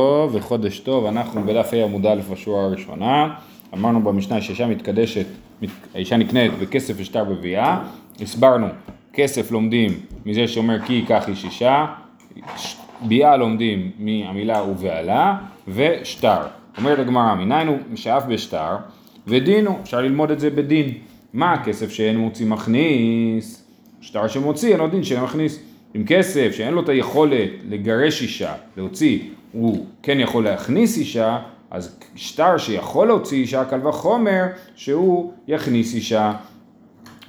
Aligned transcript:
טוב 0.00 0.34
וחודש 0.34 0.78
טוב, 0.78 1.06
אנחנו 1.06 1.42
בדף 1.42 1.70
ה' 1.72 1.84
עמוד 1.84 2.06
א' 2.06 2.20
בשורה 2.30 2.64
הראשונה, 2.64 3.34
אמרנו 3.74 4.02
במשנה 4.02 4.40
שאישה 4.40 4.66
מתקדשת, 4.66 5.26
האישה 5.94 6.16
נקנית 6.16 6.52
בכסף 6.52 6.94
ושטר 6.96 7.24
בביאה, 7.24 7.82
הסברנו, 8.20 8.66
כסף 9.12 9.50
לומדים 9.50 10.00
מזה 10.26 10.48
שאומר 10.48 10.82
כי 10.86 10.92
ייקח 10.92 11.28
איש 11.28 11.44
אישה, 11.44 11.86
ביאה 13.00 13.36
לומדים 13.36 13.90
מהמילה 13.98 14.62
ובעלה, 14.62 15.38
ושטר. 15.68 16.38
אומרת 16.78 16.98
הגמרא, 16.98 17.34
מניין 17.34 17.68
שאף 17.94 18.24
בשטר, 18.24 18.76
ודין 19.26 19.66
הוא, 19.66 19.76
אפשר 19.82 20.00
ללמוד 20.00 20.30
את 20.30 20.40
זה 20.40 20.50
בדין. 20.50 20.92
מה 21.32 21.52
הכסף 21.52 21.90
שאין 21.90 22.18
מוציא 22.18 22.46
מכניס? 22.46 23.64
שטר 24.00 24.28
שמוציא, 24.28 24.70
אין 24.70 24.78
לו 24.78 24.88
דין 24.88 25.04
שאין 25.04 25.22
מכניס. 25.22 25.62
עם 25.94 26.04
כסף 26.06 26.52
שאין 26.52 26.74
לו 26.74 26.82
את 26.82 26.88
היכולת 26.88 27.50
לגרש 27.68 28.22
אישה, 28.22 28.54
להוציא, 28.76 29.18
הוא 29.56 29.86
כן 30.02 30.20
יכול 30.20 30.44
להכניס 30.44 30.98
אישה, 30.98 31.38
אז 31.70 31.96
שטר 32.14 32.58
שיכול 32.58 33.06
להוציא 33.06 33.38
אישה, 33.38 33.64
קל 33.64 33.86
וחומר 33.86 34.44
שהוא 34.74 35.32
יכניס 35.48 35.94
אישה. 35.94 36.32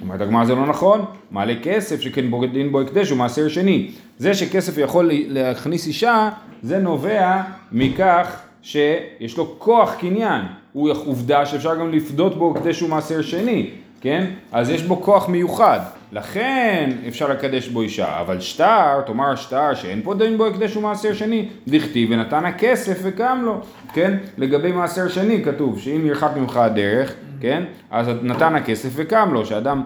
אומרת 0.00 0.20
הגמרא 0.20 0.44
זה 0.44 0.54
לא 0.54 0.66
נכון, 0.66 1.04
מעלה 1.30 1.54
כסף 1.62 2.00
שכן 2.00 2.30
בוגדין 2.30 2.72
בו 2.72 2.80
הקדש 2.80 3.10
הוא 3.10 3.18
מעשר 3.18 3.48
שני. 3.48 3.90
זה 4.18 4.34
שכסף 4.34 4.78
יכול 4.78 5.10
להכניס 5.12 5.86
אישה, 5.86 6.28
זה 6.62 6.78
נובע 6.78 7.42
מכך 7.72 8.40
שיש 8.62 9.36
לו 9.36 9.54
כוח 9.58 9.94
קניין. 9.94 10.42
הוא 10.72 10.90
עובדה 10.90 11.46
שאפשר 11.46 11.76
גם 11.76 11.92
לפדות 11.92 12.38
בו 12.38 12.54
הקדש 12.56 12.80
הוא 12.80 12.90
מעשר 12.90 13.22
שני, 13.22 13.70
כן? 14.00 14.24
אז 14.52 14.70
יש 14.70 14.82
בו 14.82 15.02
כוח 15.02 15.28
מיוחד. 15.28 15.80
לכן 16.12 16.90
אפשר 17.08 17.28
לקדש 17.28 17.68
בו 17.68 17.82
אישה, 17.82 18.20
אבל 18.20 18.40
שטר, 18.40 19.00
תאמר 19.06 19.36
שטר 19.36 19.74
שאין 19.74 20.00
פה 20.04 20.14
דין 20.14 20.38
בו 20.38 20.46
הקדש 20.46 20.76
ומעשר 20.76 21.14
שני, 21.14 21.48
דכתיב 21.68 22.08
ונתן 22.12 22.44
הכסף 22.44 22.98
וקם 23.02 23.38
לו, 23.44 23.60
כן? 23.92 24.16
לגבי 24.38 24.72
מעשר 24.72 25.08
שני 25.08 25.44
כתוב 25.44 25.80
שאם 25.80 26.06
ירחק 26.06 26.30
ממך 26.36 26.56
הדרך, 26.56 27.14
כן? 27.40 27.62
אז 27.90 28.06
נתן 28.22 28.54
הכסף 28.54 28.88
וקם 28.94 29.30
לו, 29.32 29.46
שאדם 29.46 29.82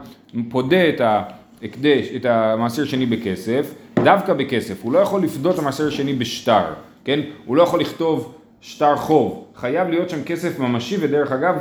פודה 0.48 0.88
את 0.88 1.00
ההקדש, 1.00 2.08
את 2.16 2.26
המעשר 2.26 2.84
שני 2.84 3.06
בכסף, 3.06 3.74
דווקא 4.04 4.32
בכסף, 4.32 4.82
הוא 4.82 4.92
לא 4.92 4.98
יכול 4.98 5.22
לפדות 5.22 5.54
את 5.54 5.58
המעשר 5.58 5.90
שני 5.90 6.12
בשטר, 6.12 6.64
כן? 7.04 7.20
הוא 7.46 7.56
לא 7.56 7.62
יכול 7.62 7.80
לכתוב 7.80 8.34
שטר 8.60 8.96
חוב, 8.96 9.44
חייב 9.56 9.88
להיות 9.88 10.10
שם 10.10 10.22
כסף 10.24 10.58
ממשי, 10.58 10.96
ודרך 11.00 11.32
אגב, 11.32 11.54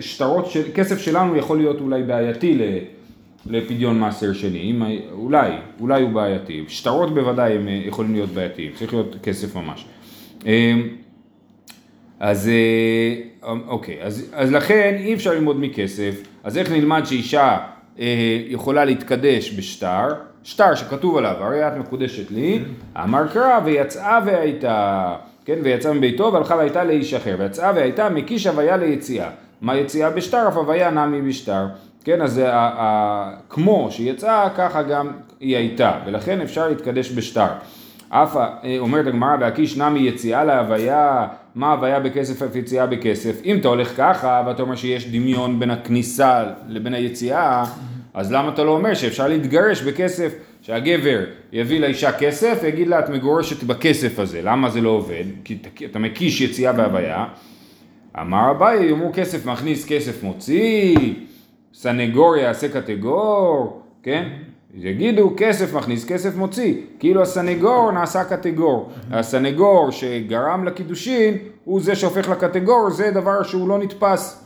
שטרות 0.00 0.46
של, 0.46 0.62
כסף 0.74 0.98
שלנו 0.98 1.36
יכול 1.36 1.58
להיות 1.58 1.80
אולי 1.80 2.02
בעייתי 2.02 2.54
ל... 2.54 2.62
לפדיון 3.48 3.98
מעשר 3.98 4.32
שני, 4.32 4.58
אם, 4.58 4.82
אולי, 5.12 5.50
אולי 5.80 6.02
הוא 6.02 6.10
בעייתי, 6.10 6.64
שטרות 6.68 7.14
בוודאי 7.14 7.52
הם 7.52 7.68
אה, 7.68 7.82
יכולים 7.86 8.12
להיות 8.12 8.30
בעייתיים, 8.30 8.72
צריך 8.74 8.92
להיות 8.92 9.16
כסף 9.22 9.56
ממש. 9.56 9.86
אמ, 10.46 10.88
אז 12.20 12.48
אה, 12.48 13.52
אוקיי, 13.68 14.02
אז, 14.02 14.30
אז 14.32 14.52
לכן 14.52 14.96
אי 14.98 15.14
אפשר 15.14 15.32
ללמוד 15.32 15.60
מכסף, 15.60 16.22
אז 16.44 16.58
איך 16.58 16.70
נלמד 16.70 17.02
שאישה 17.04 17.58
אה, 17.98 18.40
יכולה 18.48 18.84
להתקדש 18.84 19.54
בשטר, 19.58 20.08
שטר 20.42 20.74
שכתוב 20.74 21.16
עליו, 21.16 21.36
הרי 21.40 21.68
את 21.68 21.72
מקודשת 21.76 22.30
לי, 22.30 22.58
אמר 23.04 23.28
קרא 23.28 23.60
ויצאה 23.64 24.20
והייתה, 24.26 25.14
כן, 25.44 25.58
ויצאה 25.62 25.92
מביתו 25.92 26.32
והלכה 26.32 26.56
והייתה 26.56 26.84
לאיש 26.84 27.14
אחר, 27.14 27.36
ויצאה 27.38 27.72
והייתה 27.74 28.08
מקיש 28.08 28.46
הוויה 28.46 28.76
ליציאה, 28.76 29.30
מה 29.60 29.76
יציאה 29.76 30.10
בשטר, 30.10 30.48
אף 30.48 30.56
הוויה 30.56 30.90
נמי 30.90 31.22
בשטר. 31.22 31.66
כן, 32.08 32.22
אז 32.22 32.38
ה, 32.38 32.50
ה, 32.52 33.30
כמו 33.48 33.88
שהיא 33.90 34.10
יצאה, 34.10 34.50
ככה 34.56 34.82
גם 34.82 35.10
היא 35.40 35.56
הייתה, 35.56 35.92
ולכן 36.06 36.40
אפשר 36.40 36.68
להתקדש 36.68 37.12
בשטר. 37.12 37.46
אף 38.08 38.36
אומרת 38.78 39.06
הגמרא 39.06 39.36
בהקיש 39.36 39.76
נמי 39.76 40.00
יציאה 40.00 40.44
להוויה, 40.44 41.26
מה 41.54 41.72
הוויה 41.72 42.00
בכסף 42.00 42.42
אף 42.42 42.56
יציאה 42.56 42.86
בכסף. 42.86 43.40
אם 43.44 43.58
אתה 43.60 43.68
הולך 43.68 43.92
ככה 43.96 44.42
ואתה 44.46 44.62
אומר 44.62 44.76
שיש 44.76 45.08
דמיון 45.08 45.60
בין 45.60 45.70
הכניסה 45.70 46.44
לבין 46.68 46.94
היציאה, 46.94 47.64
אז 48.14 48.32
למה 48.32 48.48
אתה 48.48 48.64
לא 48.64 48.70
אומר 48.70 48.94
שאפשר 48.94 49.28
להתגרש 49.28 49.82
בכסף, 49.82 50.34
שהגבר 50.62 51.18
יביא 51.52 51.80
לאישה 51.80 52.12
כסף 52.12 52.58
ויגיד 52.62 52.88
לה 52.88 52.98
את 52.98 53.08
מגורשת 53.08 53.62
בכסף 53.62 54.18
הזה, 54.18 54.40
למה 54.42 54.70
זה 54.70 54.80
לא 54.80 54.90
עובד? 54.90 55.24
כי 55.44 55.58
אתה 55.84 55.98
מקיש 55.98 56.40
יציאה 56.40 56.72
בהוויה. 56.72 57.24
אמר 58.20 58.50
אביי 58.50 58.84
יאמרו 58.84 59.10
כסף 59.14 59.46
מכניס 59.46 59.86
כסף 59.86 60.22
מוציא 60.22 60.96
סנגור 61.74 62.36
יעשה 62.36 62.68
קטגור, 62.68 63.82
כן? 64.02 64.28
יגידו 64.74 65.32
כסף 65.36 65.74
מכניס, 65.74 66.04
כסף 66.04 66.36
מוציא, 66.36 66.74
כאילו 66.98 67.22
הסנגור 67.22 67.90
נעשה 67.92 68.24
קטגור. 68.24 68.90
הסנגור 69.10 69.90
שגרם 69.90 70.64
לקידושין 70.64 71.38
הוא 71.64 71.80
זה 71.80 71.94
שהופך 71.94 72.28
לקטגור, 72.28 72.90
זה 72.90 73.10
דבר 73.10 73.42
שהוא 73.42 73.68
לא 73.68 73.78
נתפס. 73.78 74.44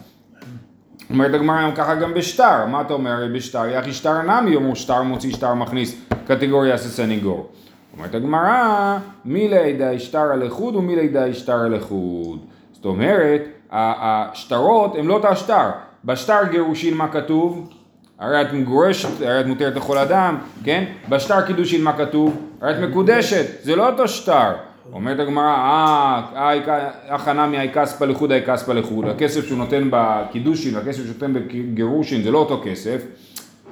אומרת 1.10 1.34
הגמרא 1.34 1.70
ככה 1.74 1.94
גם 1.94 2.14
בשטר, 2.14 2.66
מה 2.66 2.80
אתה 2.80 2.94
אומר 2.94 3.28
בשטר? 3.34 3.66
יחי 3.66 3.92
שטר 3.92 4.22
נמי, 4.22 4.56
אמרו 4.56 4.76
שטר 4.76 5.02
מוציא, 5.02 5.32
שטר 5.32 5.54
מכניס, 5.54 5.96
קטגור 6.26 6.66
יעשה 6.66 6.88
סנגור. 6.88 7.48
אומרת 7.96 8.14
הגמרא, 8.14 8.98
מי 9.24 9.48
לידע 9.48 9.98
שטר 9.98 10.32
על 10.32 10.42
איחוד 10.42 10.76
ומי 10.76 10.96
לידע 10.96 11.32
שטר 11.32 11.60
על 11.60 11.74
איחוד. 11.74 12.46
זאת 12.72 12.84
אומרת, 12.84 13.42
השטרות 13.70 14.96
הם 14.96 15.08
לא 15.08 15.18
את 15.18 15.24
השטר, 15.24 15.70
בשטר 16.04 16.40
גירושין 16.50 16.94
מה 16.94 17.08
כתוב? 17.08 17.70
הרי 18.18 18.42
את 18.42 18.52
מגורשת, 18.52 19.22
הרי 19.22 19.40
את 19.40 19.46
מותרת 19.46 19.76
לכל 19.76 19.98
אדם, 19.98 20.38
כן? 20.64 20.84
בשטר 21.08 21.40
קידושין 21.46 21.84
מה 21.84 21.92
כתוב? 21.92 22.36
הרי 22.60 22.72
את 22.72 22.88
מקודשת, 22.88 23.46
זה 23.62 23.76
לא 23.76 23.88
אותו 23.88 24.08
שטר. 24.08 24.52
אומרת 24.92 25.18
הגמרא, 25.18 25.44
אה, 25.44 26.90
הכנה 27.08 27.46
מהאיקספא 27.46 28.04
לחוד 28.04 28.32
האיקספא 28.32 28.72
לחוד, 28.72 29.04
הכסף 29.04 29.46
שהוא 29.46 29.58
נותן 29.58 29.88
בקידושין 29.90 30.74
והכסף 30.76 31.02
שהוא 31.02 31.06
נותן 31.14 31.32
בגירושין 31.34 32.22
זה 32.22 32.30
לא 32.30 32.38
אותו 32.38 32.60
כסף, 32.64 33.02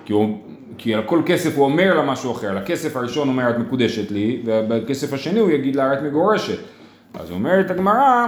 כי, 0.05 0.13
הוא, 0.13 0.39
כי 0.79 0.95
על 0.95 1.03
כל 1.03 1.23
כסף 1.27 1.57
הוא 1.57 1.65
אומר 1.65 1.95
לה 1.95 2.03
משהו 2.03 2.33
אחר, 2.33 2.55
לכסף 2.55 2.97
הראשון 2.97 3.29
הוא 3.29 3.33
אומר 3.33 3.51
את 3.51 3.59
מקודשת 3.59 4.11
לי, 4.11 4.43
ובכסף 4.45 5.13
השני 5.13 5.41
הוא 5.41 5.51
יגיד 5.51 5.77
לה 5.77 5.93
את 5.93 6.03
מגורשת. 6.03 6.59
אז 7.15 7.31
אומרת 7.31 7.71
הגמרא, 7.71 8.27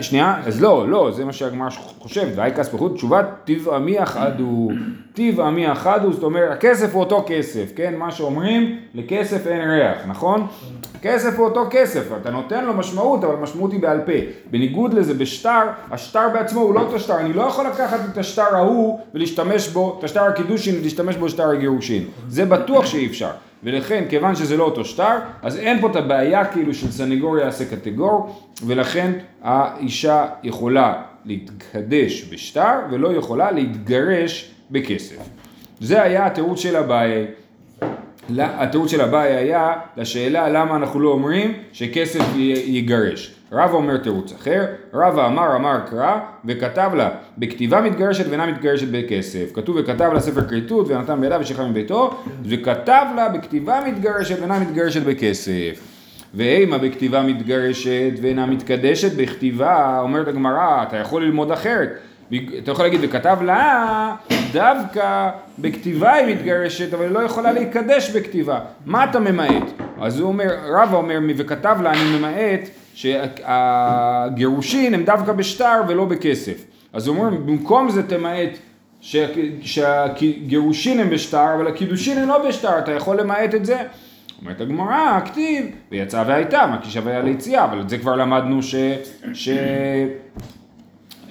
שנייה, 0.00 0.40
אז 0.46 0.62
לא, 0.62 0.88
לא, 0.88 1.10
זה 1.12 1.24
מה 1.24 1.32
שהגמרא 1.32 1.70
חושבת, 1.98 2.32
והי 2.36 2.52
כסף 2.52 2.74
בחוץ, 2.74 2.92
תשובת 2.94 3.26
טיב 3.44 3.68
עמי 3.68 4.02
אחד 4.02 4.40
הוא, 4.40 4.72
טיב 5.12 5.40
עמי 5.40 5.72
אחד 5.72 6.04
הוא, 6.04 6.12
זאת 6.12 6.22
אומרת, 6.22 6.50
הכסף 6.50 6.94
הוא 6.94 7.00
אותו 7.00 7.24
כסף, 7.26 7.72
כן, 7.76 7.94
מה 7.98 8.10
שאומרים, 8.10 8.78
לכסף 8.94 9.46
אין 9.46 9.70
ריח, 9.70 9.98
נכון? 10.06 10.46
כסף 11.02 11.38
הוא 11.38 11.44
אותו 11.46 11.66
כסף, 11.70 12.04
אתה 12.20 12.30
נותן 12.30 12.64
לו 12.64 12.74
משמעות, 12.74 13.24
אבל 13.24 13.34
המשמעות 13.34 13.72
היא 13.72 13.80
בעל 13.80 14.00
פה. 14.06 14.12
בניגוד 14.50 14.94
לזה, 14.94 15.14
בשטר, 15.14 15.62
השטר 15.90 16.28
בעצמו 16.32 16.60
הוא 16.60 16.74
לא 16.74 16.80
אותו 16.80 16.98
שטר, 16.98 17.18
אני 17.18 17.32
לא 17.32 17.42
יכול 17.42 17.66
לקחת 17.66 18.00
את 18.12 18.18
השטר 18.18 18.56
ההוא 18.56 19.00
ולהשתמש 19.14 19.68
בו, 19.68 19.96
את 19.98 20.04
השטר 20.04 20.24
הקידושין 20.24 20.74
ולהשתמש 20.80 21.16
בו 21.16 21.28
שטר 21.28 21.50
הגירושין, 21.50 22.04
זה 22.28 22.44
בטוח 22.44 22.86
שאי 22.86 23.06
אפשר. 23.06 23.30
ולכן 23.64 24.04
כיוון 24.08 24.36
שזה 24.36 24.56
לא 24.56 24.64
אותו 24.64 24.84
שטר, 24.84 25.18
אז 25.42 25.58
אין 25.58 25.80
פה 25.80 25.90
את 25.90 25.96
הבעיה 25.96 26.44
כאילו 26.44 26.74
של 26.74 26.90
סנגור 26.90 27.38
יעשה 27.38 27.64
קטגור, 27.64 28.42
ולכן 28.66 29.12
האישה 29.42 30.26
יכולה 30.42 31.02
להתקדש 31.24 32.28
בשטר 32.32 32.78
ולא 32.90 33.12
יכולה 33.12 33.50
להתגרש 33.50 34.50
בכסף. 34.70 35.16
זה 35.80 36.02
היה 36.02 36.26
התירוץ 36.26 36.58
של 36.58 36.76
אביי. 36.76 37.26
התירוץ 38.38 38.90
של 38.90 39.00
אביי 39.00 39.32
היה 39.32 39.72
לשאלה 39.96 40.48
למה 40.48 40.76
אנחנו 40.76 41.00
לא 41.00 41.08
אומרים 41.08 41.52
שכסף 41.72 42.24
יגרש. 42.66 43.34
רבא 43.52 43.72
אומר 43.72 43.96
תירוץ 43.96 44.32
אחר, 44.32 44.64
רבא 44.94 45.26
אמר 45.26 45.56
אמר 45.56 45.78
קרא 45.90 46.18
וכתב 46.44 46.90
לה 46.94 47.10
בכתיבה 47.38 47.80
מתגרשת 47.80 48.24
ואינה 48.28 48.46
מתגרשת 48.46 48.88
בכסף. 48.88 49.50
כתוב 49.54 49.76
וכתב 49.80 50.10
לה 50.12 50.20
ספר 50.20 50.48
כריתות 50.48 50.88
ונתן 50.88 51.20
בידיו 51.20 51.38
ושכב 51.40 51.62
מביתו 51.62 52.22
וכתב 52.44 53.06
לה 53.16 53.28
בכתיבה 53.28 53.80
מתגרשת 53.86 54.38
ואינה 54.38 54.58
מתגרשת 54.58 55.02
בכסף. 55.02 55.94
ואימה 56.34 56.78
בכתיבה 56.78 57.22
מתגרשת 57.22 58.12
ואינה 58.22 58.46
מתקדשת 58.46 59.16
בכתיבה, 59.16 60.00
אומרת 60.00 60.28
הגמרא, 60.28 60.82
אתה 60.82 60.96
יכול 60.96 61.24
ללמוד 61.24 61.50
אחרת. 61.52 61.88
אתה 62.58 62.70
יכול 62.70 62.84
להגיד, 62.84 63.00
וכתב 63.02 63.38
לה, 63.42 64.16
דווקא 64.52 65.30
בכתיבה 65.58 66.12
היא 66.12 66.36
מתגרשת, 66.36 66.94
אבל 66.94 67.04
היא 67.04 67.10
לא 67.10 67.20
יכולה 67.20 67.52
להיקדש 67.52 68.10
בכתיבה. 68.10 68.60
מה 68.86 69.04
אתה 69.04 69.20
ממעט? 69.20 69.62
אז 70.00 70.20
הוא 70.20 70.28
אומר, 70.28 70.50
רבא 70.76 70.96
אומר, 70.96 71.18
וכתב 71.36 71.76
לה, 71.82 71.92
אני 71.92 72.18
ממעט 72.18 72.68
שהגירושין 72.94 74.94
הם 74.94 75.04
דווקא 75.04 75.32
בשטר 75.32 75.82
ולא 75.88 76.04
בכסף. 76.04 76.64
אז 76.92 77.06
הוא 77.06 77.16
אומר, 77.16 77.30
במקום 77.30 77.90
זה 77.90 78.08
תמעט 78.08 78.50
שהגירושין 79.60 81.00
הם 81.00 81.10
בשטר, 81.10 81.54
אבל 81.54 81.66
הקידושין 81.66 82.18
הם 82.18 82.28
לא 82.28 82.48
בשטר, 82.48 82.78
אתה 82.78 82.92
יכול 82.92 83.20
למעט 83.20 83.54
את 83.54 83.66
זה? 83.66 83.78
אומרת 84.40 84.60
הגמרא, 84.60 85.20
כתיב, 85.24 85.66
ויצאה 85.90 86.24
והייתה, 86.26 86.66
מה 86.66 86.78
כי 86.82 86.90
שווה 86.90 87.20
ליציאה, 87.20 87.64
אבל 87.64 87.80
את 87.80 87.88
זה 87.88 87.98
כבר 87.98 88.16
למדנו 88.16 88.62
ש... 88.62 88.74
ש... 89.32 89.48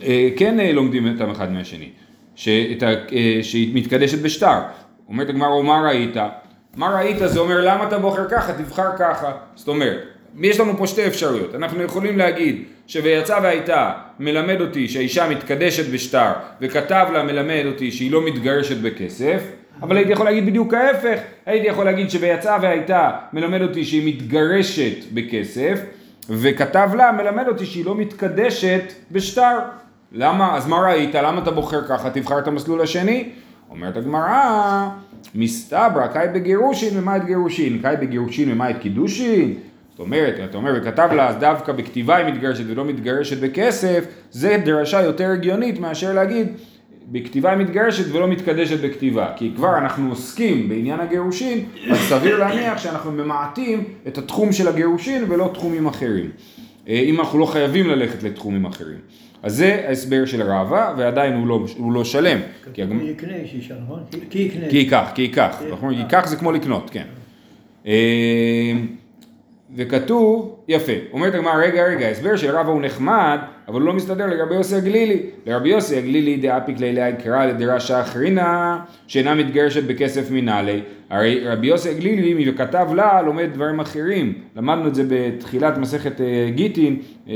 אה, 0.03 0.29
כן 0.37 0.59
אה, 0.59 0.71
לומדים 0.71 1.07
אותם 1.07 1.29
אחד 1.29 1.51
מהשני. 1.51 1.89
אה, 2.47 2.95
שהיא 3.41 3.75
מתקדשת 3.75 4.21
בשטר. 4.21 4.59
אומרת 5.09 5.29
הגמרא, 5.29 5.61
מה 5.61 5.81
ראית? 5.85 6.15
מה 6.75 6.95
ראית 6.95 7.17
זה 7.25 7.39
אומר 7.39 7.61
למה 7.61 7.87
אתה 7.87 7.99
בוחר 7.99 8.29
ככה, 8.29 8.53
תבחר 8.53 8.97
ככה. 8.99 9.31
זאת 9.55 9.67
אומרת, 9.67 10.03
יש 10.39 10.59
לנו 10.59 10.77
פה 10.77 10.87
שתי 10.87 11.07
אפשרויות, 11.07 11.55
אנחנו 11.55 11.83
יכולים 11.83 12.17
להגיד 12.17 12.63
שויצא 12.87 13.39
והייתה 13.43 13.91
מלמד 14.19 14.61
אותי 14.61 14.87
שהאישה 14.87 15.29
מתקדשת 15.29 15.93
בשטר 15.93 16.31
וכתב 16.61 17.07
לה 17.13 17.23
מלמד 17.23 17.63
אותי 17.65 17.91
שהיא 17.91 18.11
לא 18.11 18.25
מתגרשת 18.25 18.77
בכסף 18.77 19.43
אבל 19.81 19.97
הייתי 19.97 20.11
יכול 20.11 20.25
להגיד 20.25 20.45
בדיוק 20.45 20.73
ההפך, 20.73 21.19
הייתי 21.45 21.67
יכול 21.67 21.85
להגיד 21.85 22.09
שויצא 22.09 22.57
והייתה 22.61 23.09
מלמד 23.33 23.61
אותי 23.61 23.85
שהיא 23.85 24.07
מתגרשת 24.07 25.11
בכסף 25.13 25.79
וכתב 26.29 26.89
לה 26.97 27.11
מלמד 27.11 27.47
אותי 27.47 27.65
שהיא 27.65 27.85
לא 27.85 27.95
מתקדשת 27.95 28.93
בשטר 29.11 29.59
למה? 30.13 30.55
אז 30.57 30.67
מה 30.67 30.77
ראית? 30.77 31.15
למה 31.15 31.41
אתה 31.41 31.51
בוחר 31.51 31.87
ככה? 31.87 32.09
תבחר 32.09 32.39
את 32.39 32.47
המסלול 32.47 32.81
השני 32.81 33.29
אומרת 33.69 33.97
הגמרא 33.97 34.89
מסתברא 35.35 36.07
קאי 36.07 36.27
בגירושין 36.33 36.99
ומאית 36.99 37.25
גירושין 37.25 37.79
קאי 37.81 37.95
בגירושין 37.97 38.51
ומאית 38.51 38.77
קידושין 38.77 39.53
זאת 39.93 39.99
אומרת, 39.99 40.35
אתה 40.49 40.57
אומר, 40.57 40.73
וכתב 40.75 41.09
לה, 41.15 41.29
אז 41.29 41.35
דווקא 41.35 41.71
בכתיבה 41.71 42.15
היא 42.15 42.33
מתגרשת 42.33 42.63
ולא 42.67 42.85
מתגרשת 42.85 43.37
בכסף, 43.37 44.05
זה 44.31 44.61
דרשה 44.65 45.01
יותר 45.01 45.29
הגיונית 45.29 45.79
מאשר 45.79 46.13
להגיד, 46.13 46.47
בכתיבה 47.11 47.51
היא 47.51 47.57
מתגרשת 47.57 48.11
ולא 48.11 48.27
מתקדשת 48.27 48.79
בכתיבה. 48.79 49.31
כי 49.35 49.51
כבר 49.55 49.77
אנחנו 49.77 50.09
עוסקים 50.09 50.69
בעניין 50.69 50.99
הגירושין, 50.99 51.65
אז 51.91 51.97
סביר 51.97 52.39
להניח 52.39 52.77
שאנחנו 52.77 53.11
ממעטים 53.11 53.83
את 54.07 54.17
התחום 54.17 54.51
של 54.51 54.67
הגירושין 54.67 55.23
ולא 55.29 55.49
תחומים 55.53 55.87
אחרים. 55.87 56.29
אה, 56.87 56.93
אם 56.93 57.19
אנחנו 57.19 57.39
לא 57.39 57.45
חייבים 57.45 57.87
ללכת 57.87 58.23
לתחומים 58.23 58.65
אחרים. 58.65 58.97
אז 59.43 59.55
זה 59.55 59.85
ההסבר 59.87 60.25
של 60.25 60.41
רבא, 60.41 60.93
ועדיין 60.97 61.33
הוא 61.33 61.47
לא, 61.47 61.65
הוא 61.77 61.93
לא 61.93 62.03
שלם. 62.03 62.39
כי 62.73 62.81
יקנה 62.81 63.37
יש 63.37 63.53
אישה, 63.53 63.73
נכון? 63.83 63.99
כי 64.29 64.39
יקנה. 64.39 64.69
כי 64.69 64.77
ייקח, 64.77 65.11
כי 65.15 65.21
ייקח. 65.21 65.61
ייקח 65.91 66.27
זה 66.27 66.35
כמו 66.35 66.51
לקנות, 66.51 66.89
כן. 66.89 67.05
וכתוב, 69.75 70.59
יפה, 70.67 70.91
אומרת 71.13 71.33
הגמרא, 71.33 71.55
רגע 71.55 71.83
רגע, 71.83 72.07
ההסבר 72.07 72.35
של 72.35 72.55
רבא 72.55 72.69
הוא 72.69 72.81
נחמד, 72.81 73.39
אבל 73.67 73.81
הוא 73.81 73.87
לא 73.87 73.93
מסתדר 73.93 74.27
לרבי 74.27 74.55
יוסי 74.55 74.75
הגלילי. 74.75 75.19
לרבי 75.45 75.69
יוסי 75.69 75.97
הגלילי 75.97 76.37
דאפיק 76.37 76.79
לילה 76.79 77.09
יקרא 77.09 77.45
לדרשה 77.45 78.01
אחרינה, 78.01 78.79
שאינה 79.07 79.35
מתגרשת 79.35 79.83
בכסף 79.83 80.31
מנהלי. 80.31 80.81
הרי 81.09 81.47
רבי 81.47 81.67
יוסי 81.67 81.89
הגלילי, 81.89 82.49
וכתב 82.49 82.87
לה, 82.95 83.21
לומד 83.21 83.49
דברים 83.53 83.79
אחרים. 83.79 84.33
למדנו 84.55 84.87
את 84.87 84.95
זה 84.95 85.03
בתחילת 85.09 85.77
מסכת 85.77 86.21
אה, 86.21 86.49
גיטין, 86.55 86.99
אה, 87.29 87.33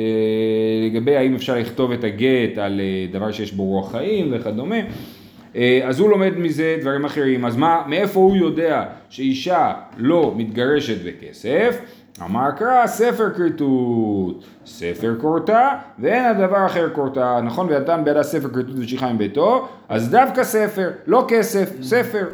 לגבי 0.86 1.16
האם 1.16 1.36
אפשר 1.36 1.56
לכתוב 1.56 1.92
את 1.92 2.04
הגט 2.04 2.58
על 2.58 2.80
אה, 2.80 3.20
דבר 3.20 3.32
שיש 3.32 3.54
בו 3.54 3.64
רוח 3.64 3.92
חיים 3.92 4.30
וכדומה. 4.32 4.80
אז 5.84 6.00
הוא 6.00 6.10
לומד 6.10 6.38
מזה 6.38 6.78
דברים 6.82 7.06
אחרים, 7.06 7.46
אז 7.46 7.56
מה, 7.56 7.82
מאיפה 7.88 8.20
הוא 8.20 8.38
יודע 8.38 8.84
שאישה 9.10 9.74
לא 9.98 10.34
מתגרשת 10.38 10.98
בכסף? 11.06 11.82
אמר 12.26 12.52
קרא 12.52 12.88
ספר 12.88 13.30
כריתות, 13.30 14.46
ספר 14.66 15.16
כורתה 15.22 15.70
ואין 16.00 16.26
הדבר 16.26 16.66
אחר 16.66 16.90
כורתה, 16.94 17.40
נכון 17.44 17.68
ואדם 17.70 18.04
בידה 18.04 18.24
ספר 18.24 18.48
ושיחה 18.78 19.14
מביתו, 19.14 19.68
אז 19.90 20.10
דווקא 20.10 20.44
ספר, 20.44 20.90
לא 21.08 21.26
כסף, 21.28 21.82
ספר. 21.82 22.26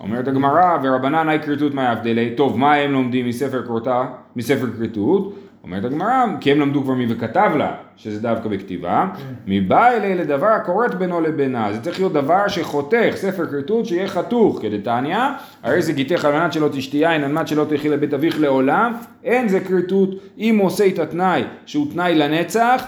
אומרת 0.00 0.28
הגמרא 0.28 0.78
ורבנן 0.82 1.28
היי 1.28 1.42
כריתות 1.42 1.74
מה 1.74 1.92
יבדלי, 1.92 2.34
טוב 2.36 2.58
מה 2.58 2.74
הם 2.74 2.92
לומדים 2.92 3.28
מספר 3.28 3.66
כורתה, 3.66 4.04
מספר 4.36 4.66
כריתות? 4.76 5.34
אומרת 5.66 5.84
הגמרא, 5.84 6.24
כי 6.40 6.52
הם 6.52 6.60
למדו 6.60 6.82
כבר 6.82 6.94
מי 6.94 7.06
וכתב 7.08 7.50
לה, 7.56 7.74
שזה 7.96 8.22
דווקא 8.22 8.48
בכתיבה, 8.48 9.06
כן. 9.16 9.22
מבא 9.46 9.88
אלי 9.88 10.14
לדבר 10.14 10.46
הכורת 10.46 10.94
בינו 10.94 11.20
לבינה, 11.20 11.72
זה 11.72 11.80
צריך 11.80 11.98
להיות 11.98 12.12
דבר 12.12 12.48
שחותך, 12.48 13.10
ספר 13.14 13.46
כריתות 13.46 13.86
שיהיה 13.86 14.08
חתוך, 14.08 14.58
כדתניא, 14.62 15.18
הרי 15.62 15.82
זה 15.82 15.92
גיתך 15.92 16.24
על 16.24 16.32
מנת 16.32 16.52
שלא 16.52 16.68
תשתי 16.72 16.96
יין, 16.96 17.24
על 17.24 17.32
מנת 17.32 17.48
שלא 17.48 17.64
תלכי 17.68 17.88
לבית 17.88 18.14
אביך 18.14 18.40
לעולם, 18.40 18.92
אין 19.24 19.48
זה 19.48 19.60
כריתות, 19.60 20.10
אם 20.38 20.58
הוא 20.58 20.66
עושה 20.66 20.86
את 20.86 20.98
התנאי 20.98 21.44
שהוא 21.66 21.86
תנאי 21.92 22.14
לנצח, 22.14 22.84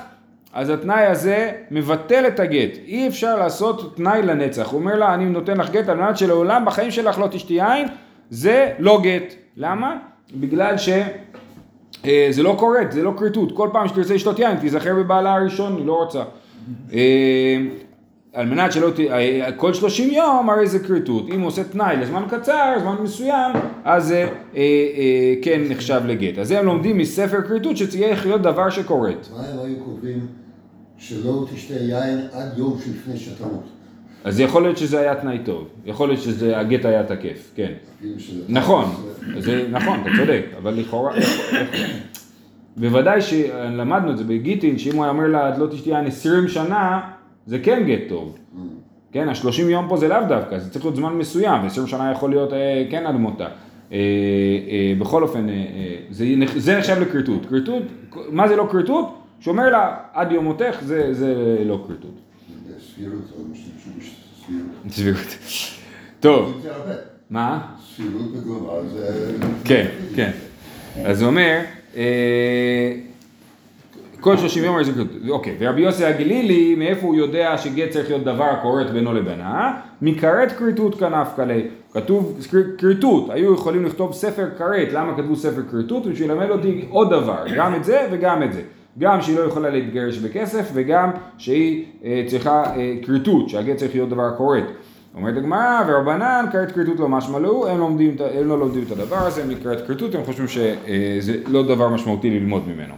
אז 0.53 0.71
התנאי 0.71 1.07
הזה 1.07 1.53
מבטל 1.71 2.27
את 2.27 2.41
הגט, 2.41 2.77
אי 2.87 3.09
אפשר 3.09 3.37
לעשות 3.37 3.97
תנאי 3.97 4.23
לנצח, 4.23 4.69
הוא 4.71 4.81
אומר 4.81 4.95
לה 4.95 5.15
אני 5.15 5.25
נותן 5.25 5.57
לך 5.57 5.71
גט 5.71 5.89
על 5.89 5.97
מנת 5.97 6.17
שלעולם 6.17 6.65
בחיים 6.65 6.91
שלך 6.91 7.19
לא 7.19 7.27
תשתי 7.27 7.55
יין, 7.55 7.89
זה 8.31 8.73
לא 8.79 9.01
גט, 9.03 9.35
למה? 9.57 9.97
בגלל 10.35 10.79
ש... 10.79 10.89
אה, 12.05 12.29
זה 12.31 12.43
לא 12.43 12.57
קורט, 12.59 12.93
זה 12.93 13.03
לא 13.03 13.13
כריתות, 13.17 13.53
כל 13.53 13.69
פעם 13.73 13.89
שתרצה 13.89 14.15
לשתות 14.15 14.39
יין 14.39 14.57
תיזכר 14.57 14.95
בבעלה 14.95 15.35
הראשון, 15.35 15.77
היא 15.77 15.87
לא 15.87 15.93
רוצה. 15.93 16.23
אה, 16.93 17.59
על 18.33 18.47
מנת 18.47 18.73
שלא 18.73 18.91
ת... 18.91 19.01
אה, 19.01 19.53
כל 19.57 19.75
30 19.75 20.11
יום 20.11 20.51
הרי 20.51 20.67
זה 20.67 20.79
כריתות, 20.79 21.29
אם 21.29 21.41
הוא 21.41 21.49
עושה 21.49 21.65
תנאי 21.65 21.97
לזמן 21.97 22.25
קצר, 22.31 22.75
זמן 22.81 22.97
מסוים, 23.03 23.53
אז 23.85 24.07
זה 24.07 24.17
אה, 24.17 24.29
אה, 24.57 25.35
כן 25.43 25.61
נחשב 25.69 26.01
לגט. 26.07 26.39
אז 26.39 26.51
הם 26.51 26.67
לומדים 26.67 26.99
מספר 26.99 27.43
כריתות 27.43 27.77
שצריך 27.77 28.27
להיות 28.27 28.43
דבר 28.43 28.71
שכורת. 28.71 29.29
מה 29.37 29.45
הם 29.45 29.59
היו 29.59 29.77
קובעים 29.85 30.27
שלא 30.99 31.47
תשתה 31.55 31.75
יין 31.75 32.19
עד 32.33 32.59
יום 32.59 32.79
שלפני 32.85 33.17
שתמות? 33.17 33.65
אז 34.25 34.41
יכול 34.41 34.63
להיות 34.63 34.79
שזה 34.79 35.01
היה 35.01 35.15
תנאי 35.15 35.39
טוב, 35.45 35.69
יכול 35.87 36.09
להיות 36.09 36.21
שהגט 36.23 36.85
היה 36.85 37.05
תקף, 37.05 37.53
כן. 37.55 37.73
נכון, 38.49 38.85
זה 39.39 39.67
נכון, 39.71 40.01
אתה 40.01 40.11
צודק, 40.19 40.45
אבל 40.59 40.75
לכאורה, 40.75 41.15
בוודאי 42.77 43.21
שלמדנו 43.21 44.11
את 44.11 44.19
זה 44.19 44.25
בגיטין, 44.25 44.79
שאם 44.79 44.95
הוא 44.95 45.05
היה 45.05 45.13
אומר 45.13 45.27
לה, 45.27 45.49
את 45.49 45.59
לא 45.59 45.67
תשתי 45.67 45.91
יין 45.91 46.07
20 46.07 46.49
שנה, 46.49 47.01
זה 47.47 47.59
כן 47.59 47.85
גט 47.87 48.09
טוב. 48.09 48.39
כן, 49.13 49.29
השלושים 49.29 49.71
יום 49.71 49.89
פה 49.89 49.97
זה 49.97 50.09
לאו 50.09 50.19
דווקא, 50.29 50.59
זה 50.59 50.71
צריך 50.71 50.85
להיות 50.85 50.97
זמן 50.97 51.13
מסוים, 51.13 51.63
ו-20 51.63 51.87
שנה 51.87 52.13
יכול 52.13 52.31
להיות 52.31 52.53
אה, 52.53 52.85
כן 52.91 53.07
עד 53.07 53.15
מותה. 53.15 53.45
אה, 53.45 53.49
אה, 53.93 54.93
בכל 54.99 55.23
אופן, 55.23 55.47
זה 56.11 56.25
נחשב 56.79 56.97
לכריתות. 57.01 57.47
כריתות, 57.47 57.83
מה 58.31 58.49
זה 58.49 58.57
לא 58.57 58.69
כריתות? 58.71 59.19
שאומר 59.41 59.71
לה, 59.71 59.97
עד 60.13 60.33
יום 60.33 60.45
מותך 60.45 60.77
זה 61.13 61.65
לא 61.67 61.85
כריתות. 61.87 62.28
סבירות. 64.89 65.39
טוב. 66.21 66.67
מה? 67.31 67.61
סבירות 67.95 68.33
בגובה 68.33 68.89
זה... 68.89 69.33
כן, 69.65 69.87
כן. 70.15 70.31
אז 71.05 71.23
הוא 71.23 71.31
אומר, 71.31 71.61
אה, 71.97 72.93
כל 74.21 74.37
שלושים 74.37 74.65
יום 74.65 74.83
זה 74.83 74.93
כריתות. 74.93 75.17
אוקיי, 75.29 75.57
ורבי 75.59 75.81
יוסי 75.81 76.05
הגלילי, 76.05 76.75
מאיפה 76.75 77.07
הוא 77.07 77.17
יודע 77.17 77.59
שגט 77.59 77.91
צריך 77.91 78.09
להיות 78.09 78.25
דבר 78.25 78.45
הכורת 78.45 78.91
בינו 78.91 79.15
לבינה? 79.15 79.81
מכרת 80.03 80.53
כריתות 80.53 80.99
כנף 80.99 81.29
כלי. 81.37 81.67
כתוב 81.93 82.41
כריתות, 82.79 83.31
היו 83.31 83.55
יכולים 83.55 83.85
לכתוב 83.85 84.13
ספר 84.13 84.49
כרת, 84.59 84.93
למה 84.93 85.17
כתבו 85.17 85.37
ספר 85.37 85.63
כריתות? 85.71 86.07
בשביל 86.07 86.31
ללמד 86.33 86.51
אותי 86.51 86.85
עוד 86.91 87.11
דבר, 87.11 87.45
גם 87.57 87.75
את 87.75 87.85
זה 87.85 88.09
וגם 88.11 88.43
את 88.43 88.53
זה. 88.53 88.63
גם 88.99 89.23
שהיא 89.23 89.37
לא 89.37 89.43
יכולה 89.43 89.71
להתגרש 89.71 90.19
בכסף 90.19 90.71
וגם 90.75 91.11
שהיא 91.39 91.85
אה, 92.05 92.25
צריכה 92.27 92.77
אה, 92.77 92.95
כריתות, 93.03 93.49
שהגט 93.49 93.77
צריך 93.77 93.95
להיות 93.95 94.09
דבר 94.09 94.37
כורת. 94.37 94.65
אומרת 95.15 95.37
הגמרא, 95.37 95.83
ורבנן 95.89 96.45
כרת 96.53 96.73
כריתות 96.73 97.01
לא 97.01 97.09
משמע 97.09 97.39
לו, 97.39 97.69
הם, 97.69 97.79
לומדים, 97.79 98.17
הם 98.35 98.49
לא 98.49 98.59
לומדים 98.59 98.83
את 98.87 98.91
הדבר 98.91 99.17
הזה, 99.17 99.43
הם 99.43 99.49
מכרת 99.49 99.87
כריתות, 99.87 100.15
הם 100.15 100.25
חושבים 100.25 100.49
שזה 100.49 101.33
אה, 101.33 101.39
לא 101.47 101.63
דבר 101.63 101.89
משמעותי 101.89 102.31
ללמוד 102.31 102.69
ממנו. 102.69 102.95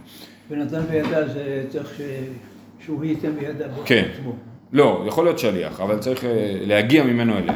ונתן 0.49 0.81
בידה 0.81 1.27
זה 1.27 1.63
צריך. 1.69 2.01
שהוא 2.85 3.05
ייתן 3.05 3.31
בידה 3.39 3.65
כן. 3.85 4.03
עצמו. 4.13 4.33
לא, 4.73 5.03
יכול 5.07 5.23
להיות 5.25 5.39
שליח, 5.39 5.81
אבל 5.81 5.99
צריך 5.99 6.25
אה, 6.25 6.57
להגיע 6.61 7.03
ממנו 7.03 7.37
אליה. 7.37 7.53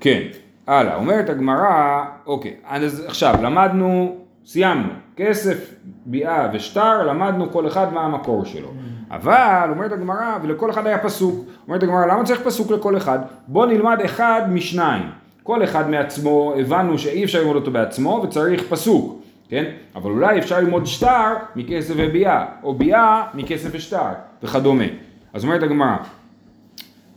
כן, 0.00 0.22
הלאה, 0.66 0.96
אומרת 0.96 1.30
הגמרא, 1.30 2.04
אוקיי, 2.26 2.54
אז 2.64 3.04
עכשיו 3.06 3.34
למדנו 3.42 4.16
סיימנו. 4.46 4.88
כסף, 5.16 5.74
ביאה 6.06 6.48
ושטר, 6.52 7.06
למדנו 7.06 7.50
כל 7.50 7.66
אחד 7.66 7.92
מה 7.92 8.00
המקור 8.00 8.44
שלו. 8.44 8.68
אבל, 9.10 9.68
אומרת 9.70 9.92
הגמרא, 9.92 10.38
ולכל 10.42 10.70
אחד 10.70 10.86
היה 10.86 10.98
פסוק. 10.98 11.44
אומרת 11.68 11.82
הגמרא, 11.82 12.06
למה 12.06 12.24
צריך 12.24 12.40
פסוק 12.40 12.70
לכל 12.70 12.96
אחד? 12.96 13.18
בוא 13.46 13.66
נלמד 13.66 14.00
אחד 14.04 14.42
משניים. 14.48 15.02
כל 15.42 15.64
אחד 15.64 15.90
מעצמו, 15.90 16.54
הבנו 16.58 16.98
שאי 16.98 17.24
אפשר 17.24 17.38
ללמוד 17.38 17.56
אותו 17.56 17.70
בעצמו 17.70 18.20
וצריך 18.24 18.62
פסוק, 18.68 19.22
כן? 19.48 19.64
אבל 19.94 20.10
אולי 20.10 20.38
אפשר 20.38 20.58
ללמוד 20.58 20.86
שטר 20.86 21.34
מכסף 21.56 21.94
וביאה, 21.96 22.44
או 22.62 22.74
ביאה 22.74 23.24
מכסף 23.34 23.68
ושטר, 23.72 24.08
וכדומה. 24.42 24.84
אז 25.32 25.44
אומרת 25.44 25.62
הגמרא, 25.62 25.96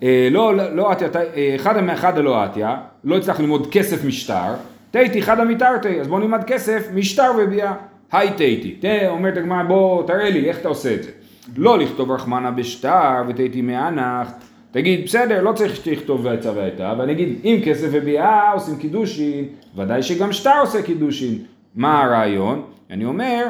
אה, 0.04 0.28
לא, 0.32 0.56
לא, 0.56 0.76
לא 0.76 0.92
עטיה, 0.92 1.08
אה, 1.16 1.56
אחד 1.56 1.82
מאחד 1.82 2.18
הלא 2.18 2.44
עטיה, 2.44 2.78
לא 3.04 3.18
הצלח 3.18 3.40
ללמוד 3.40 3.68
כסף 3.72 4.06
משטר, 4.06 4.54
תהיתי 4.92 5.22
חדא 5.22 5.44
מתרתי, 5.44 6.02
אז 6.02 6.08
בוא 6.08 6.20
נלמד 6.20 6.44
כסף 6.44 6.88
משטר 6.94 7.32
וביאה. 7.38 7.74
היי 8.12 8.32
תהיתי, 8.34 9.08
אומרת 9.08 9.38
הגמרא 9.38 9.64
בוא 9.64 10.08
תראה 10.08 10.30
לי 10.30 10.50
איך 10.50 10.60
אתה 10.60 10.68
עושה 10.68 10.94
את 10.94 11.04
זה. 11.04 11.12
לא 11.58 11.80
לכתוב 11.80 12.12
רחמנה 12.12 12.52
בשטר 12.52 13.24
ותהיתי 13.28 13.62
מאנח, 13.62 14.32
תגיד 14.72 15.04
בסדר 15.06 15.42
לא 15.42 15.52
צריך 15.52 15.76
שתכתוב 15.76 16.26
ועצה 16.26 16.52
והייתה, 16.56 16.94
ואני 16.98 17.12
אגיד 17.12 17.40
אם 17.44 17.60
כסף 17.66 17.88
וביאה 17.92 18.52
עושים 18.52 18.78
קידושין, 18.78 19.46
ודאי 19.76 20.04
שגם 20.04 20.34
שטר 20.34 20.60
עושה 20.62 20.82
קידושין. 20.82 21.38
מה 21.76 22.04
הרעיון? 22.04 22.62
אני 22.90 23.06
אומר, 23.06 23.46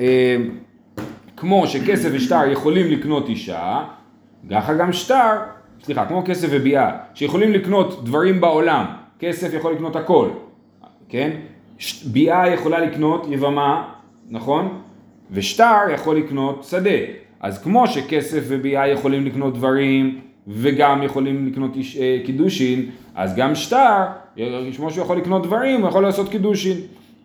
אה, 0.00 0.36
כמו 1.36 1.66
שכסף 1.66 2.08
ושטר 2.12 2.50
יכולים 2.52 2.86
לקנות 2.86 3.28
אישה, 3.28 3.84
ככה 4.50 4.74
גם 4.74 4.92
שטר, 4.92 5.36
סליחה, 5.82 6.06
כמו 6.06 6.22
כסף 6.26 6.48
וביאה, 6.50 6.90
שיכולים 7.14 7.52
לקנות 7.52 8.04
דברים 8.04 8.40
בעולם, 8.40 8.84
כסף 9.18 9.54
יכול 9.54 9.72
לקנות 9.72 9.96
הכל, 9.96 10.28
כן? 11.08 11.30
ביאה 12.04 12.48
יכולה 12.48 12.80
לקנות 12.80 13.26
יבמה 13.30 13.84
נכון? 14.30 14.78
ושטר 15.30 15.76
יכול 15.94 16.16
לקנות 16.16 16.64
שדה. 16.64 16.90
אז 17.40 17.62
כמו 17.62 17.86
שכסף 17.86 18.40
וביאה 18.48 18.88
יכולים 18.88 19.26
לקנות 19.26 19.54
דברים 19.54 20.18
וגם 20.48 21.02
יכולים 21.02 21.46
לקנות 21.46 21.76
איש- 21.76 21.96
אה, 21.96 22.18
קידושין, 22.26 22.86
אז 23.14 23.36
גם 23.36 23.54
שטר, 23.54 24.04
כמו 24.76 24.90
שהוא 24.90 25.04
יכול 25.04 25.16
לקנות 25.16 25.42
דברים, 25.46 25.80
הוא 25.80 25.88
יכול 25.88 26.02
לעשות 26.02 26.28
קידושין. 26.28 26.76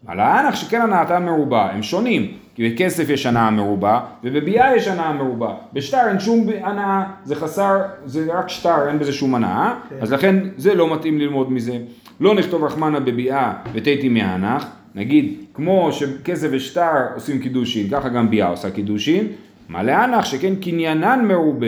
על 0.07 0.19
האנח 0.19 0.55
שכן 0.55 0.81
הנאתן 0.81 1.25
מרובע, 1.25 1.69
הם 1.71 1.83
שונים, 1.83 2.31
כי 2.55 2.69
בכסף 2.69 3.09
יש 3.09 3.25
הנאה 3.25 3.49
מרובע 3.51 3.99
ובביאה 4.23 4.75
יש 4.75 4.87
הנאה 4.87 5.13
מרובע. 5.13 5.53
בשטר 5.73 6.07
אין 6.09 6.19
שום 6.19 6.47
הנאה, 6.63 7.03
זה 7.23 7.35
חסר, 7.35 7.77
זה 8.05 8.25
רק 8.33 8.49
שטר, 8.49 8.87
אין 8.87 8.99
בזה 8.99 9.13
שום 9.13 9.35
הנאה, 9.35 9.73
אז 10.01 10.13
לכן 10.13 10.35
זה 10.57 10.75
לא 10.75 10.93
מתאים 10.93 11.19
ללמוד 11.19 11.51
מזה. 11.51 11.77
לא 12.19 12.35
נכתוב 12.35 12.63
רחמנה 12.63 12.99
בביאה 12.99 13.53
ותיתי 13.73 14.09
מהאנח, 14.09 14.65
נגיד 14.95 15.33
כמו 15.53 15.89
שכסף 15.91 16.47
ושטר 16.51 17.07
עושים 17.15 17.39
קידושין, 17.39 17.89
ככה 17.89 18.09
גם 18.09 18.29
ביאה 18.29 18.47
עושה 18.47 18.71
קידושין, 18.71 19.27
מה 19.69 19.83
לאנח 19.83 20.25
שכן 20.25 20.55
קניינן 20.55 21.25
מרובה, 21.27 21.67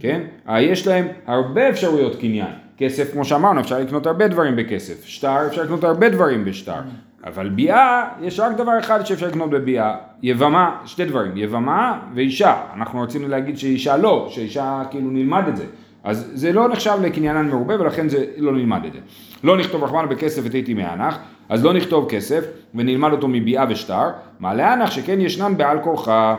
כן? 0.00 0.20
אה, 0.48 0.62
יש 0.62 0.86
להם 0.86 1.06
הרבה 1.26 1.68
אפשרויות 1.68 2.16
קניין. 2.20 2.52
כסף, 2.78 3.12
כמו 3.12 3.24
שאמרנו, 3.24 3.60
אפשר 3.60 3.78
לקנות 3.78 4.06
הרבה 4.06 4.28
דברים 4.28 4.56
בכסף. 4.56 5.04
שטר, 5.04 5.46
אפשר 5.46 5.62
לקנות 5.62 5.84
הרבה 5.84 6.08
דברים 6.08 6.44
בשטר. 6.44 6.80
אבל 7.24 7.48
ביאה, 7.48 8.08
יש 8.22 8.40
רק 8.40 8.56
דבר 8.56 8.78
אחד 8.78 9.06
שאפשר 9.06 9.28
לקנות 9.28 9.50
בביאה. 9.50 9.96
יבמה, 10.22 10.76
שתי 10.86 11.04
דברים, 11.04 11.36
יבמה 11.36 12.00
ואישה. 12.14 12.62
אנחנו 12.76 13.00
רצינו 13.00 13.28
להגיד 13.28 13.58
שאישה 13.58 13.96
לא, 13.96 14.28
שאישה 14.30 14.82
כאילו 14.90 15.10
נלמד 15.10 15.48
את 15.48 15.56
זה. 15.56 15.64
אז 16.04 16.30
זה 16.34 16.52
לא 16.52 16.68
נחשב 16.68 16.98
לקניינן 17.02 17.48
מרובה 17.48 17.80
ולכן 17.80 18.08
זה 18.08 18.24
לא 18.36 18.52
נלמד 18.52 18.84
את 18.84 18.92
זה. 18.92 18.98
לא 19.44 19.56
נכתוב 19.56 19.84
רחמנה 19.84 20.06
בכסף 20.06 20.42
ותהייתי 20.44 20.74
מהנח, 20.74 21.18
אז 21.48 21.64
לא 21.64 21.72
נכתוב 21.72 22.08
כסף 22.08 22.44
ונלמד 22.74 23.12
אותו 23.12 23.28
מביאה 23.28 23.64
ושטר. 23.68 24.08
מה 24.40 24.54
להנח 24.54 24.90
שכן 24.90 25.20
ישנן 25.20 25.56
בעל 25.56 25.78
כורחה. 25.82 26.36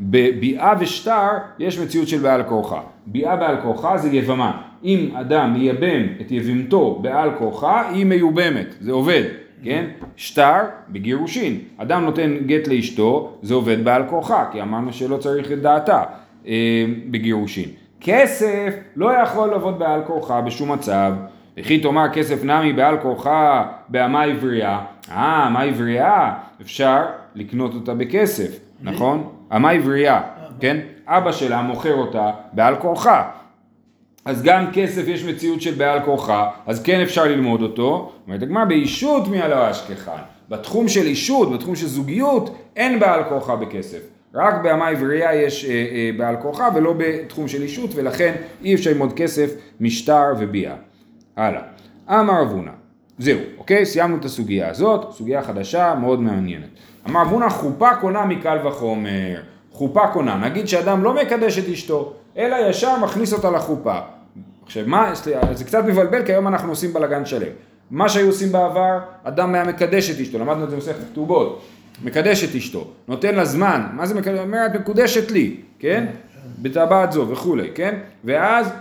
בביאה 0.00 0.74
ושטר 0.80 1.28
יש 1.58 1.78
מציאות 1.78 2.08
של 2.08 2.18
בעל 2.18 2.42
כורחה. 2.42 2.80
ביאה 3.06 3.36
בעל 3.36 3.56
כורחה 3.62 3.98
זה 3.98 4.08
יבמה. 4.08 4.62
אם 4.84 5.08
אדם 5.16 5.52
מייבם 5.52 6.02
את 6.20 6.30
יבימתו 6.30 6.98
בעל 7.02 7.30
כורחה, 7.38 7.90
היא 7.90 8.06
מיובמת, 8.06 8.74
זה 8.80 8.92
עובד, 8.92 9.22
כן? 9.62 9.84
שטר 10.16 10.60
בגירושין. 10.88 11.58
אדם 11.76 12.04
נותן 12.04 12.36
גט 12.46 12.68
לאשתו, 12.68 13.38
זה 13.42 13.54
עובד 13.54 13.84
בעל 13.84 14.02
כורחה, 14.10 14.44
כי 14.52 14.62
אמרנו 14.62 14.92
שלא 14.92 15.16
צריך 15.16 15.52
את 15.52 15.62
דעתה 15.62 16.02
אה, 16.46 16.84
בגירושין. 17.10 17.68
כסף 18.00 18.74
לא 18.96 19.12
יכול 19.12 19.48
לעבוד 19.50 19.78
בעל 19.78 20.00
כורחה 20.06 20.40
בשום 20.40 20.72
מצב. 20.72 21.12
וכי 21.56 21.80
תאמר 21.80 22.08
כסף 22.12 22.44
נמי 22.44 22.72
בעל 22.72 22.98
כורחה 23.02 23.66
באמה 23.88 24.22
עברייה, 24.22 24.80
אה, 25.10 25.46
אמה 25.46 25.62
עברייה, 25.62 26.34
אפשר 26.62 27.02
לקנות 27.34 27.74
אותה 27.74 27.94
בכסף, 27.94 28.58
נכון? 28.82 29.28
אמה 29.56 29.70
עברייה, 29.70 30.20
כן? 30.60 30.76
אבא 31.06 31.32
שלה 31.32 31.62
מוכר 31.62 31.94
אותה 31.94 32.30
בעל 32.52 32.76
כורחה. 32.76 33.30
אז 34.24 34.42
גם 34.42 34.66
כסף 34.72 35.08
יש 35.08 35.24
מציאות 35.24 35.62
של 35.62 35.74
בעל 35.74 36.00
כורחה, 36.04 36.50
אז 36.66 36.82
כן 36.82 37.00
אפשר 37.00 37.24
ללמוד 37.24 37.62
אותו. 37.62 38.12
אומרת 38.26 38.42
הגמרא 38.42 38.64
באישות 38.64 39.28
מי 39.28 39.40
הלא 39.40 39.70
אשכחן. 39.70 40.20
בתחום 40.48 40.88
של 40.88 41.06
אישות, 41.06 41.52
בתחום 41.52 41.76
של 41.76 41.86
זוגיות, 41.86 42.56
אין 42.76 43.00
בעל 43.00 43.24
כורחה 43.24 43.56
בכסף. 43.56 44.00
רק 44.34 44.54
באמה 44.62 44.88
עברייה 44.88 45.34
יש 45.34 45.64
אה, 45.64 45.70
אה, 45.70 46.10
בעל 46.16 46.36
כורחה 46.36 46.68
ולא 46.74 46.94
בתחום 46.98 47.48
של 47.48 47.62
אישות, 47.62 47.90
ולכן 47.94 48.34
אי 48.64 48.74
אפשר 48.74 48.90
ללמוד 48.90 49.12
כסף 49.12 49.50
משטר 49.80 50.34
וביאה. 50.38 50.74
הלאה. 51.36 51.62
אמר 52.10 52.42
אבונה. 52.42 52.70
זהו, 53.18 53.38
אוקיי? 53.58 53.86
סיימנו 53.86 54.16
את 54.16 54.24
הסוגיה 54.24 54.68
הזאת, 54.68 55.12
סוגיה 55.12 55.42
חדשה, 55.42 55.94
מאוד 56.00 56.20
מעניינת. 56.20 56.68
אמר 57.08 57.22
אבונה, 57.22 57.50
חופה 57.50 57.94
קונה 57.94 58.26
מקל 58.26 58.66
וחומר. 58.66 59.40
חופה 59.72 60.08
קונה. 60.12 60.36
נגיד 60.36 60.68
שאדם 60.68 61.04
לא 61.04 61.14
מקדש 61.14 61.58
את 61.58 61.68
אשתו, 61.68 62.12
אלא 62.36 62.56
ישר 62.68 62.98
מכניס 62.98 63.32
אותה 63.32 63.50
לחופה. 63.50 63.98
עכשיו, 64.64 64.84
מה, 64.86 65.12
זה 65.52 65.64
קצת 65.64 65.84
מבלבל, 65.84 66.26
כי 66.26 66.32
היום 66.32 66.48
אנחנו 66.48 66.68
עושים 66.68 66.92
בלאגן 66.92 67.24
שלם. 67.24 67.52
מה 67.90 68.08
שהיו 68.08 68.26
עושים 68.26 68.52
בעבר, 68.52 68.98
אדם 69.24 69.54
היה 69.54 69.64
מקדש 69.64 70.10
את 70.10 70.20
אשתו, 70.20 70.38
למדנו 70.38 70.64
את 70.64 70.70
זה 70.70 70.76
במסכת 70.76 71.04
כתובות. 71.12 71.62
מקדש 72.04 72.44
את 72.44 72.54
אשתו, 72.54 72.90
נותן 73.08 73.34
לה 73.34 73.44
זמן, 73.44 73.86
מה 73.92 74.06
זה 74.06 74.14
מקדש? 74.14 74.38
אומר, 74.38 74.66
את 74.66 74.74
מקודשת 74.74 75.30
לי, 75.30 75.56
כן? 75.78 76.06
בטבעת 76.62 77.12
זו 77.12 77.28
וכולי, 77.28 77.70
כן? 77.74 77.94
ואז 78.24 78.72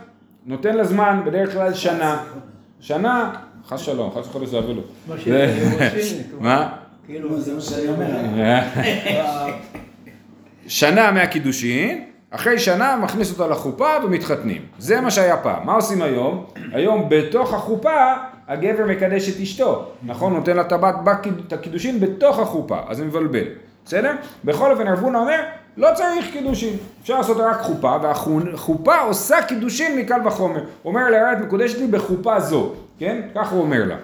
נותן 0.46 0.76
לה 0.76 0.84
זמן, 0.84 1.22
בדרך 1.26 1.54
כלל 1.54 1.74
שנה. 1.74 2.24
שנה, 2.80 3.32
חס 3.68 3.80
שלום, 3.80 4.12
חס 4.12 4.28
וחודש 4.28 4.48
זה 4.48 4.60
שהם 5.18 5.72
עושים, 5.74 6.22
מה? 6.40 6.70
כאילו, 7.06 7.42
זה 7.42 7.54
מה 7.54 7.62
שאני 7.62 7.88
אומר. 7.88 8.08
שנה 10.68 11.12
מהקידושין, 11.12 12.04
אחרי 12.32 12.60
שנה 12.60 12.98
מכניס 12.98 13.32
אותה 13.32 13.48
לחופה 13.48 13.90
ומתחתנים. 14.04 14.62
זה 14.80 15.02
מה 15.02 15.12
שהיה 15.12 15.38
פעם. 15.38 15.66
מה 15.66 15.74
עושים 15.74 16.02
היום? 16.02 16.46
היום 16.72 17.06
בתוך 17.10 17.54
החופה 17.54 18.14
הגבר 18.50 18.86
מקדש 18.86 19.30
את 19.30 19.42
אשתו. 19.42 19.86
נכון? 20.04 20.34
נותן 20.34 20.56
לה 20.56 20.64
טבעת 20.64 20.96
את 21.48 21.54
הקידושין 21.54 22.00
בתוך 22.00 22.40
החופה, 22.40 22.78
אז 22.88 22.98
זה 22.98 23.06
מבלבל. 23.06 23.44
בסדר? 23.86 24.12
בכל 24.46 24.72
אופן 24.72 24.88
רבונה 24.88 25.20
אומר, 25.20 25.40
לא 25.78 25.88
צריך 25.96 26.32
קידושין. 26.32 26.74
אפשר 27.02 27.18
לעשות 27.18 27.38
רק 27.38 27.62
חופה, 27.62 27.96
והחופה 28.02 29.00
עושה 29.00 29.42
קידושין 29.42 30.00
מקל 30.00 30.28
וחומר. 30.28 30.60
הוא 30.60 30.94
אומר 30.94 31.10
לה, 31.10 31.34
את 31.34 31.38
מקודשת 31.38 31.78
לי 31.78 31.88
בחופה 31.88 32.40
זו. 32.40 32.72
כן? 33.00 33.22
כך 33.36 33.52
הוא 33.52 33.62
אומר 33.62 33.86
לה. 33.86 33.96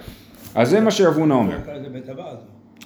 אז 0.56 0.70
זה 0.70 0.80
מה 0.80 0.92
שרבונה 0.92 1.34
אומר. 1.34 1.58
זה 1.66 1.90
בטבעת. 1.90 2.38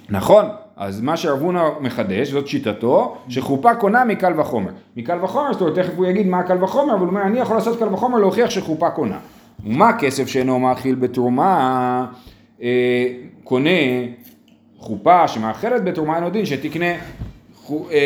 נכון, 0.10 0.46
אז 0.78 1.01
מה 1.01 1.18
שרבונה 1.18 1.63
מחדש, 1.82 2.32
זאת 2.32 2.48
שיטתו, 2.48 3.18
שחופה 3.30 3.75
קונה 3.75 4.06
מקל 4.06 4.39
וחומר. 4.39 4.72
מקל 4.98 5.24
וחומר, 5.24 5.54
זאת 5.54 5.62
אומרת, 5.62 5.75
תכף 5.75 5.94
הוא 5.96 6.06
יגיד 6.06 6.28
מה 6.28 6.44
קל 6.44 6.63
וחומר, 6.63 6.94
אבל 6.94 7.01
הוא 7.01 7.10
אומר, 7.10 7.22
אני 7.22 7.39
יכול 7.39 7.56
לעשות 7.56 7.80
קל 7.80 7.94
וחומר 7.94 8.18
להוכיח 8.20 8.50
שחופה 8.50 8.89
קונה. 8.89 9.18
ומה 9.66 9.94
כסף 10.00 10.28
שאינו 10.28 10.60
מאכיל 10.60 10.96
בתרומה, 10.96 12.06
אה, 12.62 12.68
קונה 13.44 13.70
חופה 14.78 15.28
שמאכלת 15.28 15.84
בתרומה 15.84 16.16
אין 16.16 16.24
עוד 16.24 16.34
דין, 16.34 16.46
שתקנה 16.46 16.86
חו- 17.56 17.88
אה, 17.92 17.98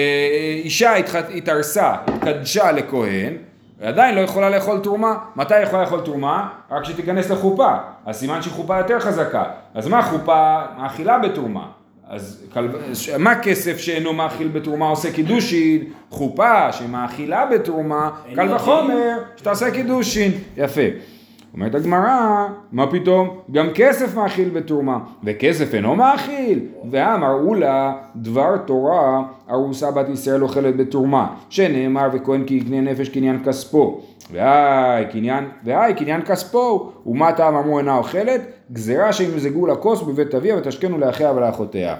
אישה 0.64 0.96
התח- 0.96 1.30
התארסה, 1.36 1.94
התקדשה 2.08 2.72
לכהן, 2.72 3.34
ועדיין 3.80 4.16
לא 4.16 4.22
יכולה 4.22 4.50
לאכול 4.50 4.80
תרומה. 4.80 5.16
מתי 5.36 5.62
יכולה 5.62 5.82
לאכול 5.82 6.00
תרומה? 6.02 6.50
רק 6.72 6.84
כשתיכנס 6.84 7.30
לחופה. 7.32 7.72
אז 8.06 8.16
סימן 8.16 8.42
שהיא 8.42 8.54
חופה 8.54 8.78
יותר 8.78 9.00
חזקה. 9.00 9.44
אז 9.74 9.88
מה 9.88 10.02
חופה 10.02 10.60
מאכילה 10.78 11.20
בתרומה? 11.20 11.66
אז 12.10 12.44
כל... 12.54 12.68
מה 13.20 13.36
כסף 13.42 13.78
שאינו 13.78 14.14
מאכיל 14.14 14.48
בתרומה 14.48 14.86
עושה 14.88 15.12
קידושין? 15.12 15.80
חופה 16.10 16.72
שמאכילה 16.72 17.46
בתרומה, 17.46 18.10
קל 18.36 18.54
וחומר 18.56 18.96
שתעשה 19.38 19.72
קידושין. 19.72 20.32
יפה. 20.58 20.82
אומרת 21.54 21.76
הגמרא, 21.76 22.48
מה 22.72 22.92
פתאום? 22.92 23.38
גם 23.52 23.68
כסף 23.76 24.16
מאכיל 24.16 24.50
בתרומה, 24.50 24.98
וכסף 25.24 25.74
אינו 25.74 25.96
מאכיל. 25.96 26.60
ואמרו 26.92 27.56
לה, 27.56 27.94
דבר 28.16 28.58
תורה 28.58 29.22
ארוסה 29.50 29.92
בת 29.92 30.10
ישראל 30.10 30.44
אוכלת 30.44 30.78
בתרומה, 30.78 31.28
שנאמר 31.50 32.10
וכהן 32.14 32.44
כי 32.44 32.54
יקנה 32.54 32.82
נפש 32.82 33.10
קניין 33.10 33.44
כספו. 33.46 34.02
והי 34.32 35.06
קניין, 35.12 35.44
והי 35.64 35.94
קניין 35.94 36.22
כספו, 36.22 36.92
ומה 37.06 37.32
טעם 37.32 37.56
אמרו 37.56 37.80
אינה 37.80 37.98
אוכלת? 37.98 38.42
גזירה 38.72 39.14
שימזגו 39.14 39.66
לה 39.68 39.76
כוס 39.76 40.02
בבית 40.02 40.36
אביה 40.36 40.58
ותשכנו 40.58 40.98
לאחיה 40.98 41.32
ולאחותיה. 41.32 41.96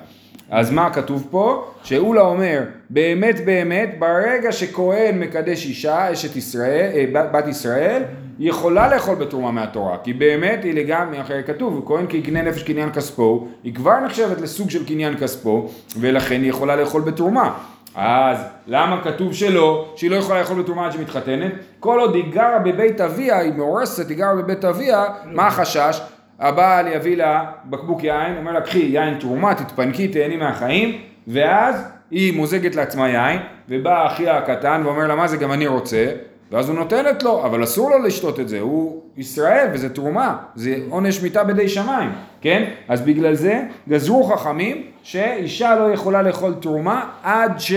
אז 0.50 0.72
מה 0.72 0.90
כתוב 0.94 1.28
פה? 1.32 1.64
שאולה 1.84 2.22
אומר, 2.22 2.62
באמת 2.90 3.46
באמת, 3.46 3.90
ברגע 4.00 4.52
שכהן 4.52 5.20
מקדש 5.20 5.66
אישה, 5.66 6.12
אשת 6.14 6.36
ישראל, 6.36 6.90
אה, 6.96 7.06
בת- 7.32 7.48
ישראל, 7.48 8.04
יכולה 8.40 8.96
לאכול 8.96 9.16
בתרומה 9.16 9.52
מהתורה, 9.52 9.98
כי 10.04 10.14
באמת 10.14 10.64
היא 10.64 10.74
לגמרי, 10.74 11.22
אחרי 11.22 11.44
כתוב, 11.44 11.84
כהן 11.86 12.08
כי 12.08 12.18
יקנה 12.18 12.42
נפש 12.42 12.64
קניין 12.64 12.92
כספו, 12.94 13.48
היא 13.64 13.76
כבר 13.76 14.00
נחשבת 14.00 14.42
לסוג 14.42 14.70
של 14.70 14.86
קניין 14.86 15.18
כספו, 15.18 15.70
ולכן 16.00 16.42
היא 16.42 16.50
יכולה 16.50 16.76
לאכול 16.76 17.02
בתרומה. 17.02 17.54
אז 17.96 18.38
למה 18.68 19.04
כתוב 19.04 19.34
שלא, 19.34 19.94
שהיא 19.96 20.12
לא 20.12 20.16
יכולה 20.16 20.40
לאכול 20.40 20.62
בתרומה 20.62 20.86
עד 20.86 20.92
שהיא 20.92 21.02
מתחתנת? 21.02 21.52
כל 21.80 22.00
עוד 22.00 22.16
היא 22.16 22.24
גרה 22.32 22.60
בבית 22.60 23.02
אביה, 23.02 23.40
היא 23.40 23.54
מאורסת, 23.54 24.10
היא 24.10 24.18
גרה 24.18 24.36
בבית 24.36 24.66
אביה, 24.66 25.06
מה 25.26 25.48
החשש? 25.48 26.02
הבעל 26.40 26.88
יביא 26.88 27.18
לה 27.18 27.46
בקבוק 27.66 28.04
יין, 28.04 28.38
אומר 28.38 28.52
לה 28.52 28.62
קחי 28.62 28.80
יין 28.80 29.20
תרומה, 29.20 29.56
תתפנקי, 29.56 30.08
תהני 30.08 30.38
מהחיים, 30.38 31.02
ואז 31.28 31.88
היא 32.12 32.38
מוזגת 32.38 32.76
לעצמה 32.76 33.10
יין, 33.10 33.40
ובא 33.70 34.08
אחיה 34.08 34.38
הקטן 34.38 34.82
ואומר 34.86 35.08
לה 35.08 35.16
מה 35.16 35.28
זה 35.28 35.38
גם 35.38 35.52
אני 35.52 35.68
רוצה, 35.68 36.06
ואז 36.54 36.70
הוא 36.70 36.78
נותנת 36.78 37.24
לו, 37.24 37.46
אבל 37.46 37.64
אסור 37.64 37.90
לו 37.90 38.00
לשתות 38.00 38.40
את 38.40 38.50
זה, 38.50 38.60
הוא 38.60 39.02
ישראל 39.18 39.68
וזה 39.74 39.94
תרומה, 39.94 40.38
זה 40.56 40.76
עונש 40.90 41.22
מיתה 41.22 41.44
בידי 41.44 41.70
שמיים, 41.70 42.10
כן? 42.42 42.70
אז 42.88 43.02
בגלל 43.02 43.34
זה 43.34 43.62
גזרו 43.90 44.24
חכמים 44.24 44.84
שאישה 45.04 45.76
לא 45.76 45.94
יכולה 45.94 46.22
לאכול 46.22 46.54
תרומה 46.62 47.10
עד 47.24 47.60
ש... 47.60 47.74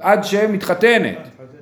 עד 0.00 0.24
שמתחתנת, 0.24 1.16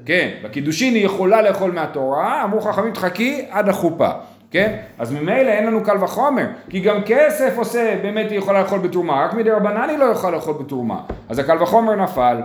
כן, 0.06 0.30
בקידושין 0.44 0.94
היא 0.94 1.04
יכולה 1.04 1.42
לאכול 1.42 1.72
מהתורה, 1.72 2.44
אמרו 2.44 2.60
חכמים 2.60 2.92
תחכי 2.92 3.44
עד 3.50 3.68
החופה, 3.68 4.08
כן? 4.50 4.76
אז 4.98 5.12
ממילא 5.12 5.50
אין 5.50 5.66
לנו 5.66 5.84
קל 5.84 6.04
וחומר, 6.04 6.46
כי 6.70 6.80
גם 6.80 6.96
כסף 7.06 7.54
עושה, 7.56 7.96
באמת 8.02 8.30
היא 8.30 8.38
יכולה 8.38 8.60
לאכול 8.60 8.78
בתרומה, 8.78 9.24
רק 9.24 9.34
מדי 9.34 9.50
רבנן 9.50 9.90
היא 9.90 9.98
לא 9.98 10.04
יכולה 10.04 10.36
לאכול 10.36 10.54
בתרומה. 10.54 11.00
אז 11.28 11.38
הקל 11.38 11.62
וחומר 11.62 11.94
נפל. 11.94 12.36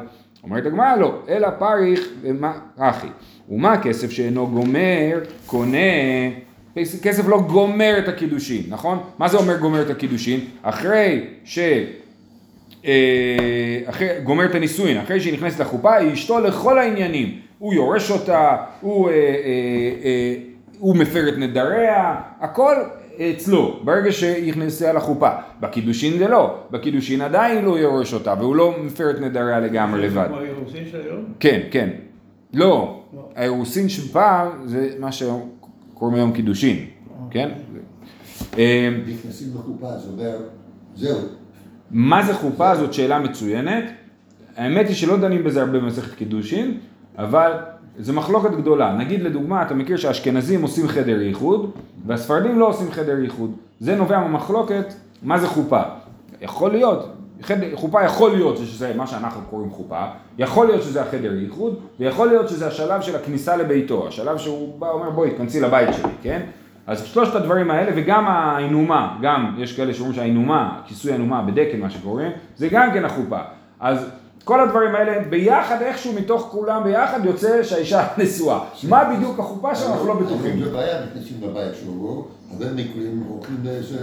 אומרת 0.44 0.66
הגמרא 0.66 0.96
לא, 0.96 1.20
אלא 1.30 1.50
פריך 1.60 2.10
ומה, 2.22 2.54
אחי. 2.78 3.08
ומה 3.50 3.82
כסף 3.82 4.12
שאינו 4.12 4.48
גומר, 4.48 5.20
קונה, 5.46 5.78
כסף 7.02 7.28
לא 7.28 7.42
גומר 7.42 7.96
את 7.98 8.08
הקידושין, 8.08 8.64
נכון? 8.70 9.00
מה 9.18 9.28
זה 9.28 9.38
אומר 9.38 9.58
גומר 9.58 9.82
את 9.82 9.90
הקידושין? 9.90 10.40
אחרי 10.62 11.26
ש... 11.44 11.60
אה, 12.86 13.80
אחרי, 13.86 14.08
גומר 14.24 14.46
את 14.46 14.56
הנישואין, 14.56 14.98
אחרי 14.98 15.20
שהיא 15.20 15.34
נכנסת 15.34 15.60
לחופה, 15.60 15.96
היא 15.96 16.14
אשתו 16.14 16.40
לכל 16.40 16.80
העניינים. 16.80 17.40
הוא 17.60 17.74
יורש 17.74 18.12
אותה, 18.12 18.58
הוא, 18.82 19.10
אה, 19.10 19.14
אה, 19.14 19.20
אה, 20.04 20.36
הוא 20.80 20.96
מפר 20.96 21.30
את 21.30 21.38
נדריה, 21.38 22.16
הכל 22.40 22.76
אצלו, 23.20 23.80
ברגע 23.84 24.12
שהיא 24.12 24.50
נכנסה 24.50 24.94
לחופה. 24.94 25.30
בקידושין 25.60 26.18
זה 26.18 26.28
לא, 26.28 26.56
בקידושין 26.72 27.22
עדיין 27.22 27.66
לא 27.66 27.80
יורש 27.80 28.14
אותה, 28.14 28.34
והוא 28.40 28.56
לא 28.56 28.76
מפר 28.84 29.10
את 29.10 29.22
נדריה 29.22 29.60
לגמרי 29.60 30.02
לבד. 30.02 30.28
כמו 30.28 30.38
האירוסין 30.38 30.84
של 30.92 31.02
היום? 31.02 31.26
כן, 31.40 31.60
כן. 31.72 31.90
לא, 32.54 33.02
לא. 33.14 33.30
האירוסין 33.36 33.90
של 33.90 34.08
פעם 34.12 34.48
זה 34.66 34.90
מה 35.00 35.12
שקוראים 35.12 36.16
היום 36.16 36.32
קידושין, 36.32 36.86
כן? 37.32 37.50
אה, 38.58 38.90
נכנסים 39.08 39.48
לחופה, 39.56 39.98
זה 39.98 40.10
אומר, 40.12 40.38
זהו. 40.96 41.20
מה 41.92 42.24
זה 42.24 42.34
חופה 42.34 42.76
זאת 42.76 42.94
שאלה 42.94 43.20
מצוינת. 43.20 43.84
האמת 44.56 44.88
היא 44.88 44.96
שלא 44.96 45.18
דנים 45.18 45.44
בזה 45.44 45.62
הרבה 45.62 45.80
במסכת 45.80 46.14
קידושין, 46.16 46.78
אבל 47.18 47.52
זו 48.00 48.14
מחלוקת 48.14 48.52
גדולה. 48.52 48.94
נגיד 48.94 49.24
לדוגמה, 49.24 49.62
אתה 49.62 49.74
מכיר 49.74 49.98
שהאשכנזים 49.98 50.62
עושים 50.62 50.88
חדר 50.88 51.22
ייחוד, 51.22 51.72
והספרדים 52.06 52.60
לא 52.60 52.68
עושים 52.68 52.92
חדר 52.92 53.20
ייחוד. 53.20 53.52
זה 53.80 53.96
נובע 53.96 54.20
ממחלוקת, 54.20 54.94
מה 55.24 55.40
זה 55.40 55.48
חופה. 55.48 55.82
יכול 56.42 56.72
להיות, 56.72 57.14
חדר, 57.42 57.76
חופה 57.76 58.04
יכול 58.04 58.32
להיות 58.32 58.58
שזה 58.58 58.94
מה 58.98 59.08
שאנחנו 59.08 59.42
קוראים 59.50 59.70
חופה, 59.70 60.06
יכול 60.38 60.68
להיות 60.68 60.84
שזה 60.84 61.02
החדר 61.02 61.34
ייחוד, 61.34 61.80
ויכול 62.00 62.28
להיות 62.28 62.50
שזה 62.50 62.68
השלב 62.68 63.02
של 63.02 63.16
הכניסה 63.16 63.58
לביתו, 63.58 64.08
השלב 64.08 64.38
שהוא 64.38 64.80
בא 64.80 64.86
ואומר 64.86 65.10
בואי 65.10 65.32
תכנסי 65.32 65.60
לבית 65.60 65.94
שלי, 65.94 66.12
כן? 66.22 66.42
אז 66.88 67.04
שלושת 67.06 67.36
הדברים 67.36 67.72
האלה 67.72 67.92
וגם 67.96 68.28
האינומה, 68.28 69.18
גם 69.22 69.56
יש 69.58 69.78
כאלה 69.78 69.94
שאומרים 69.94 70.16
שהאינומה, 70.16 70.80
כיסוי 70.86 71.12
האינומה 71.12 71.42
בדקל 71.42 71.78
מה 71.78 71.90
שקוראים, 71.90 72.32
זה 72.58 72.68
גם 72.68 72.92
כן 72.94 73.06
החופה. 73.06 73.40
אז 73.80 74.10
כל 74.50 74.62
הדברים 74.62 74.96
האלה 74.96 75.20
ביחד 75.30 75.82
איכשהו 75.82 76.14
מתוך 76.14 76.48
כולם 76.52 76.84
ביחד 76.84 77.26
יוצא 77.26 77.64
שהאישה 77.64 78.08
נשואה. 78.18 78.60
מה 78.90 79.04
בדיוק 79.16 79.40
החופה 79.40 79.76
שאנחנו 79.76 80.08
לא 80.08 80.14
בטוחים. 80.14 80.64
זה 80.64 80.72
בעיה, 80.72 81.02
נכנסים 81.06 81.38
לבית 81.42 81.76
שלו, 81.82 82.26
הרבה 82.54 82.66
מקרים. 82.74 83.24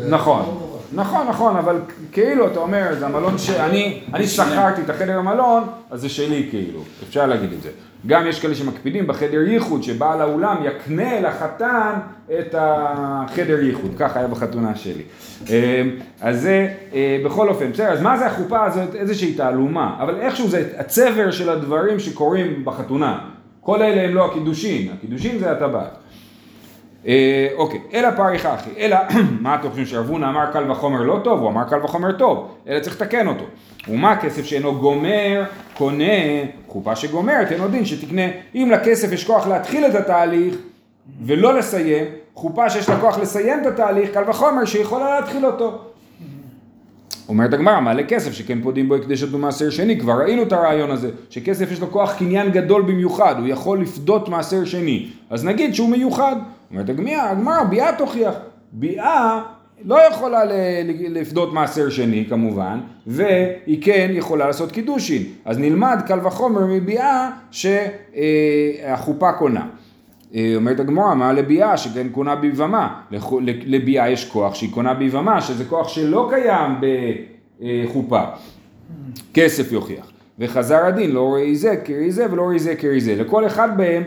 נכון, 0.09 0.59
נכון, 0.93 1.28
נכון, 1.28 1.57
אבל 1.57 1.81
כאילו 2.12 2.47
אתה 2.47 2.61
אומר, 2.61 2.95
זה 2.99 3.07
המלון 3.07 3.38
שאני, 3.38 4.00
אני 4.14 4.26
שכרתי 4.26 4.81
את 4.83 4.90
החדר 4.90 5.19
המלון, 5.19 5.64
אז 5.90 6.00
זה 6.00 6.09
שלי 6.09 6.47
כאילו, 6.50 6.81
אפשר 7.09 7.26
להגיד 7.26 7.52
את 7.52 7.62
זה. 7.62 7.71
גם 8.07 8.26
יש 8.26 8.40
כאלה 8.40 8.55
שמקפידים 8.55 9.07
בחדר 9.07 9.40
ייחוד, 9.40 9.83
שבעל 9.83 10.21
האולם 10.21 10.57
יקנה 10.64 11.21
לחתן 11.21 11.93
את 12.38 12.55
החדר 12.59 13.61
ייחוד, 13.61 13.90
ככה 13.99 14.19
היה 14.19 14.28
בחתונה 14.28 14.76
שלי. 14.76 15.02
אה, 15.50 15.83
אז 16.21 16.40
זה 16.40 16.69
אה, 16.95 17.21
בכל 17.25 17.49
אופן, 17.49 17.73
בסדר, 17.73 17.88
אז 17.88 18.02
מה 18.02 18.19
זה 18.19 18.26
החופה 18.26 18.64
הזאת? 18.64 18.95
איזושהי 18.95 19.35
תעלומה, 19.35 19.97
אבל 20.00 20.21
איכשהו 20.21 20.49
זה 20.49 20.69
הצבר 20.78 21.31
של 21.31 21.50
הדברים 21.50 22.00
שקורים 22.00 22.64
בחתונה. 22.64 23.19
כל 23.61 23.83
אלה 23.83 24.02
הם 24.02 24.14
לא 24.14 24.26
הקידושין, 24.26 24.93
הקידושין 24.99 25.38
זה 25.38 25.50
הטבעת. 25.50 25.97
אה, 27.07 27.49
אוקיי, 27.57 27.81
אלא 27.95 28.09
פריך 28.17 28.47
הכי, 28.47 28.71
אלא, 28.79 28.97
מה 29.43 29.55
אתם 29.55 29.69
חושבים 29.69 29.87
שרב 29.87 30.08
הונא 30.08 30.28
אמר 30.29 30.53
קל 30.53 30.71
וחומר 30.71 31.03
לא 31.03 31.21
טוב, 31.25 31.41
הוא 31.41 31.49
אמר 31.49 31.65
קל 31.65 31.85
וחומר 31.85 32.13
טוב, 32.13 32.49
אלא 32.69 32.81
צריך 32.81 33.01
לתקן 33.01 33.27
אותו. 33.27 33.45
ומה 33.89 34.17
כסף 34.17 34.45
שאינו 34.45 34.75
גומר, 34.75 35.45
קונה, 35.75 36.05
חופה 36.69 36.97
שגומרת, 36.97 37.53
אינו 37.52 37.71
דין 37.71 37.85
שתקנה, 37.85 38.23
אם 38.55 38.71
לכסף 38.73 39.12
יש 39.12 39.25
כוח 39.25 39.47
להתחיל 39.47 39.87
את 39.87 39.95
התהליך 39.95 40.55
ולא 41.27 41.59
לסיים, 41.59 42.05
חופה 42.35 42.71
שיש 42.71 42.88
לה 42.88 43.01
כוח 43.01 43.19
לסיים 43.19 43.61
את 43.62 43.66
התהליך, 43.66 44.11
קל 44.11 44.31
וחומר 44.31 44.64
שיכולה 44.64 45.21
להתחיל 45.21 45.47
אותו. 45.47 45.79
אומרת 47.29 47.53
הגמרא, 47.53 47.81
מה 47.81 48.03
לכסף 48.03 48.33
שכן 48.33 48.62
פודים 48.62 48.88
בו 48.88 48.95
הקדשות 48.94 49.38
ומעשר 49.38 49.70
שני, 49.71 50.01
כבר 50.01 50.12
ראינו 50.12 50.42
את 50.42 50.53
הרעיון 50.53 50.90
הזה, 50.90 51.11
שכסף 51.31 51.73
יש 51.73 51.81
לו 51.81 51.90
כוח 51.90 52.12
קניין 52.19 52.51
גדול 52.51 52.83
במיוחד, 52.83 53.35
הוא 53.38 53.49
יכול 53.49 53.81
לפדות 53.81 54.29
מעשר 54.29 54.64
שני, 54.64 55.09
אז 55.31 55.45
נגיד 55.45 55.75
שהוא 55.75 55.88
מיוחד. 55.88 56.37
אומרת 56.70 56.88
הגמרא, 56.88 57.22
הגמרא, 57.22 57.62
ביאה 57.62 57.96
תוכיח, 57.98 58.35
ביאה 58.72 59.42
לא 59.85 59.98
יכולה 60.11 60.44
לפדות 61.09 61.52
מעשר 61.52 61.90
שני 61.90 62.24
כמובן, 62.29 62.81
והיא 63.07 63.83
כן 63.83 64.09
יכולה 64.12 64.46
לעשות 64.46 64.72
קידושין, 64.72 65.22
אז 65.44 65.59
נלמד 65.59 66.02
קל 66.07 66.26
וחומר 66.26 66.66
מביאה 66.66 67.31
שהחופה 67.50 69.33
קונה. 69.33 69.66
אה, 70.35 70.52
אומרת 70.57 70.81
הגמרא, 70.81 71.14
מה 71.14 71.33
לביאה 71.33 71.76
שכן 71.76 72.09
קונה 72.09 72.37
ביבמה, 72.37 73.00
לביאה 73.42 74.11
יש 74.11 74.31
כוח 74.31 74.55
שהיא 74.55 74.72
קונה 74.72 74.94
ביבמה, 74.94 75.40
שזה 75.40 75.64
כוח 75.64 75.88
שלא 75.88 76.31
קיים 76.31 76.70
בחופה, 77.61 78.22
כסף 79.35 79.72
יוכיח. 79.72 80.12
וחזר 80.38 80.87
הדין, 80.87 81.11
לא 81.11 81.35
ראי 81.35 81.57
זה 81.57 81.76
כראי 81.85 82.11
זה 82.11 82.26
ולא 82.33 82.42
ראי 82.42 82.59
זה 82.59 82.76
כראי 82.76 83.00
זה. 83.00 83.14
לכל 83.14 83.46
אחד 83.46 83.79
מהם 83.79 84.02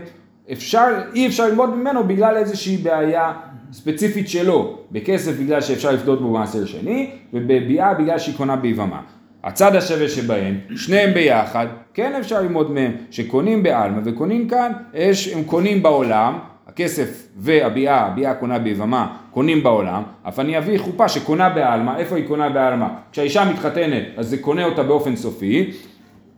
אפשר, 0.51 0.87
אי 1.15 1.27
אפשר 1.27 1.47
ללמוד 1.47 1.75
ממנו 1.75 2.03
בגלל 2.03 2.37
איזושהי 2.37 2.77
בעיה 2.77 3.33
ספציפית 3.71 4.29
שלו. 4.29 4.77
בכסף 4.91 5.31
בגלל 5.39 5.61
שאפשר 5.61 5.91
לפדות 5.91 6.21
בו 6.21 6.29
מעשר 6.29 6.65
שני, 6.65 7.11
ובביאה 7.33 7.93
בגלל 7.93 8.19
שהיא 8.19 8.35
קונה 8.35 8.55
ביבמה. 8.55 9.01
הצד 9.43 9.75
השווה 9.75 10.09
שבהם, 10.09 10.57
שניהם 10.75 11.13
ביחד, 11.13 11.67
כן 11.93 12.15
אפשר 12.19 12.41
ללמוד 12.41 12.71
מהם, 12.71 12.91
שקונים 13.11 13.63
בעלמא 13.63 14.01
וקונים 14.03 14.47
כאן, 14.49 14.71
יש, 14.93 15.27
הם 15.27 15.43
קונים 15.43 15.83
בעולם, 15.83 16.39
הכסף 16.67 17.27
והביאה, 17.37 18.05
הביאה 18.05 18.33
קונה 18.33 18.59
ביבמה, 18.59 19.15
קונים 19.31 19.63
בעולם, 19.63 20.03
אף 20.27 20.39
אני 20.39 20.57
אביא 20.57 20.79
חופה 20.79 21.09
שקונה 21.09 21.49
בעלמא, 21.49 21.97
איפה 21.97 22.15
היא 22.15 22.27
קונה 22.27 22.49
בעלמא? 22.49 22.87
כשהאישה 23.11 23.45
מתחתנת, 23.45 24.03
אז 24.17 24.29
זה 24.29 24.37
קונה 24.37 24.65
אותה 24.65 24.83
באופן 24.83 25.15
סופי, 25.15 25.71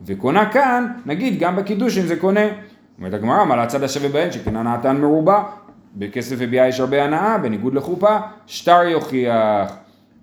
וקונה 0.06 0.52
כאן, 0.52 0.88
נגיד 1.06 1.39
גם 1.39 1.56
בקידושין 1.56 2.06
זה 2.06 2.15
קונה. 2.15 2.45
אומרת 2.97 3.13
הגמרא, 3.13 3.45
מה 3.45 3.63
לצד 3.63 3.84
השווה 3.84 4.10
בהן 4.10 4.32
שכן 4.32 4.56
הנאתן 4.56 4.97
מרובה, 4.97 5.43
בכסף 5.95 6.36
וביאה 6.39 6.67
יש 6.67 6.80
הרבה 6.80 7.04
הנאה, 7.04 7.38
בניגוד 7.38 7.73
לחופה, 7.73 8.17
שטר 8.47 8.84
יוכיח, 8.84 9.75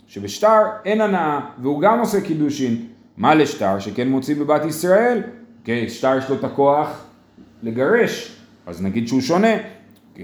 שבשטר 0.06 0.62
אין 0.84 1.00
הנאה, 1.00 1.40
והוא 1.62 1.80
גם 1.80 1.98
עושה 1.98 2.20
קידושין. 2.20 2.86
מה 3.16 3.34
לשטר 3.34 3.78
שכן 3.78 4.08
מוציא 4.08 4.36
בבת 4.36 4.64
ישראל? 4.64 5.22
כן, 5.64 5.84
שטר 5.88 6.18
יש 6.18 6.30
לו 6.30 6.36
את 6.36 6.44
הכוח 6.44 7.04
לגרש, 7.62 8.36
אז 8.66 8.82
נגיד 8.82 9.08
שהוא 9.08 9.20
שונה. 9.20 9.54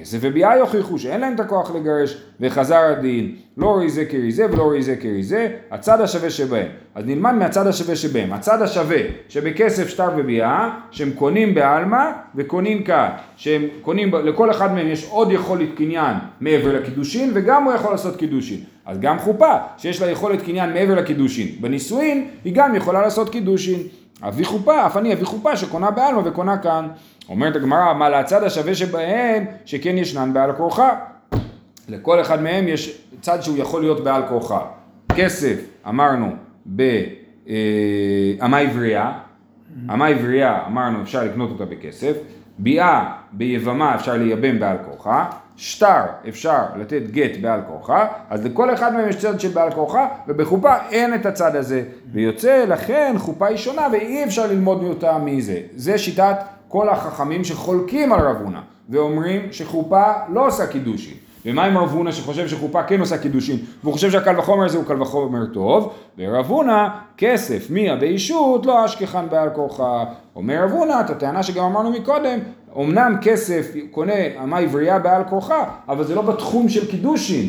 כסף 0.00 0.18
וביאה 0.20 0.56
יוכיחו 0.56 0.98
שאין 0.98 1.20
להם 1.20 1.34
את 1.34 1.40
הכוח 1.40 1.74
לגרש, 1.74 2.22
וחזר 2.40 2.76
הדין, 2.76 3.34
לא 3.56 3.76
ראי 3.76 3.90
זה 3.90 4.04
כראי 4.04 4.32
זה 4.32 4.46
ולא 4.52 4.70
ראי 4.70 4.82
זה 4.82 4.96
כראי 4.96 5.22
זה, 5.22 5.48
הצד 5.70 6.00
השווה 6.00 6.30
שבהם. 6.30 6.66
אז 6.94 7.04
נלמד 7.06 7.32
מהצד 7.32 7.66
השווה 7.66 7.96
שבהם. 7.96 8.32
הצד 8.32 8.62
השווה 8.62 8.98
שבכסף 9.28 9.88
שטר 9.88 10.08
וביאה, 10.16 10.70
שהם 10.90 11.10
קונים 11.10 11.54
בעלמא 11.54 12.10
וקונים 12.34 12.82
כאן, 12.82 13.08
שהם 13.36 13.62
קונים, 13.82 14.14
לכל 14.14 14.50
אחד 14.50 14.74
מהם 14.74 14.86
יש 14.86 15.06
עוד 15.10 15.32
יכולת 15.32 15.68
קניין 15.76 16.16
מעבר 16.40 16.80
לקידושין, 16.80 17.30
וגם 17.34 17.64
הוא 17.64 17.72
יכול 17.72 17.90
לעשות 17.90 18.16
קידושין. 18.16 18.60
אז 18.86 19.00
גם 19.00 19.18
חופה, 19.18 19.56
שיש 19.76 20.02
לה 20.02 20.10
יכולת 20.10 20.42
קניין 20.42 20.72
מעבר 20.72 20.94
לקידושין. 20.94 21.48
בנישואין, 21.60 22.28
היא 22.44 22.52
גם 22.56 22.74
יכולה 22.74 23.02
לעשות 23.02 23.28
קידושין. 23.28 23.78
אביא 24.22 24.46
חופה, 24.46 24.86
אף 24.86 24.96
אני 24.96 25.12
אביא 25.12 25.26
חופה 25.26 25.56
שקונה 25.56 25.90
בעלמא 25.90 26.20
וקונה 26.24 26.58
כאן. 26.58 26.88
אומרת 27.28 27.56
הגמרא, 27.56 27.94
מה 27.94 28.08
להצד 28.08 28.42
השווה 28.42 28.74
שבהן, 28.74 29.44
שכן 29.64 29.98
ישנן 29.98 30.32
בעל 30.32 30.52
כורחה. 30.52 30.90
לכל 31.88 32.20
אחד 32.20 32.42
מהם 32.42 32.68
יש 32.68 33.02
צד 33.20 33.40
שהוא 33.40 33.58
יכול 33.58 33.80
להיות 33.80 34.04
בעל 34.04 34.22
כורחה. 34.28 34.60
כסף, 35.16 35.56
אמרנו, 35.88 36.32
באמה 36.66 38.58
עברייה, 38.58 39.12
אמה 39.90 40.06
עברייה, 40.06 40.62
אמרנו, 40.66 41.02
אפשר 41.02 41.24
לקנות 41.24 41.50
אותה 41.50 41.64
בכסף. 41.64 42.16
ביאה, 42.58 43.12
ביבמה 43.32 43.94
אפשר 43.94 44.16
לייבם 44.16 44.58
בעל 44.58 44.76
כורחה. 44.84 45.30
שטר 45.56 46.02
אפשר 46.28 46.62
לתת 46.76 47.02
גט 47.10 47.36
בעל 47.40 47.60
כורחה, 47.68 48.06
אז 48.30 48.44
לכל 48.44 48.74
אחד 48.74 48.94
מהם 48.94 49.08
יש 49.08 49.16
צד 49.16 49.40
של 49.40 49.48
בעל 49.48 49.70
כורחה, 49.70 50.08
ובחופה 50.28 50.74
אין 50.90 51.14
את 51.14 51.26
הצד 51.26 51.56
הזה. 51.56 51.82
ויוצא 52.12 52.64
לכן 52.68 53.14
חופה 53.18 53.46
היא 53.46 53.56
שונה 53.56 53.88
ואי 53.92 54.24
אפשר 54.24 54.46
ללמוד 54.46 54.82
אותה 54.82 55.18
מזה. 55.18 55.60
זה 55.76 55.98
שיטת 55.98 56.36
כל 56.68 56.88
החכמים 56.88 57.44
שחולקים 57.44 58.12
על 58.12 58.20
רב 58.20 58.36
הונא, 58.36 58.60
ואומרים 58.88 59.52
שחופה 59.52 60.12
לא 60.28 60.46
עושה 60.46 60.66
קידושין. 60.66 61.14
ומה 61.46 61.64
עם 61.64 61.78
רב 61.78 61.92
הונא 61.92 62.12
שחושב 62.12 62.48
שחופה 62.48 62.82
כן 62.82 63.00
עושה 63.00 63.18
קידושין, 63.18 63.56
והוא 63.82 63.92
חושב 63.92 64.10
שהקל 64.10 64.38
וחומר 64.38 64.64
הזה 64.64 64.78
הוא 64.78 64.84
קל 64.84 65.02
וחומר 65.02 65.46
טוב, 65.46 65.92
ורב 66.18 66.46
הונא, 66.46 66.88
כסף, 67.16 67.70
מיה 67.70 67.96
ואישות, 68.00 68.66
לא 68.66 68.84
אשכחן 68.84 69.26
בעל 69.30 69.50
כורחה. 69.50 70.04
אומר 70.36 70.64
רב 70.64 70.70
הונא, 70.70 71.00
את 71.00 71.10
הטענה 71.10 71.42
שגם 71.42 71.64
אמרנו 71.64 71.90
מקודם, 71.90 72.38
אמנם 72.76 73.16
כסף 73.22 73.74
קונה 73.90 74.42
אמה 74.42 74.58
עברייה 74.58 74.98
בעל 74.98 75.22
כורחה, 75.24 75.64
אבל 75.88 76.04
זה 76.04 76.14
לא 76.14 76.22
בתחום 76.22 76.68
של 76.68 76.90
קידושין. 76.90 77.48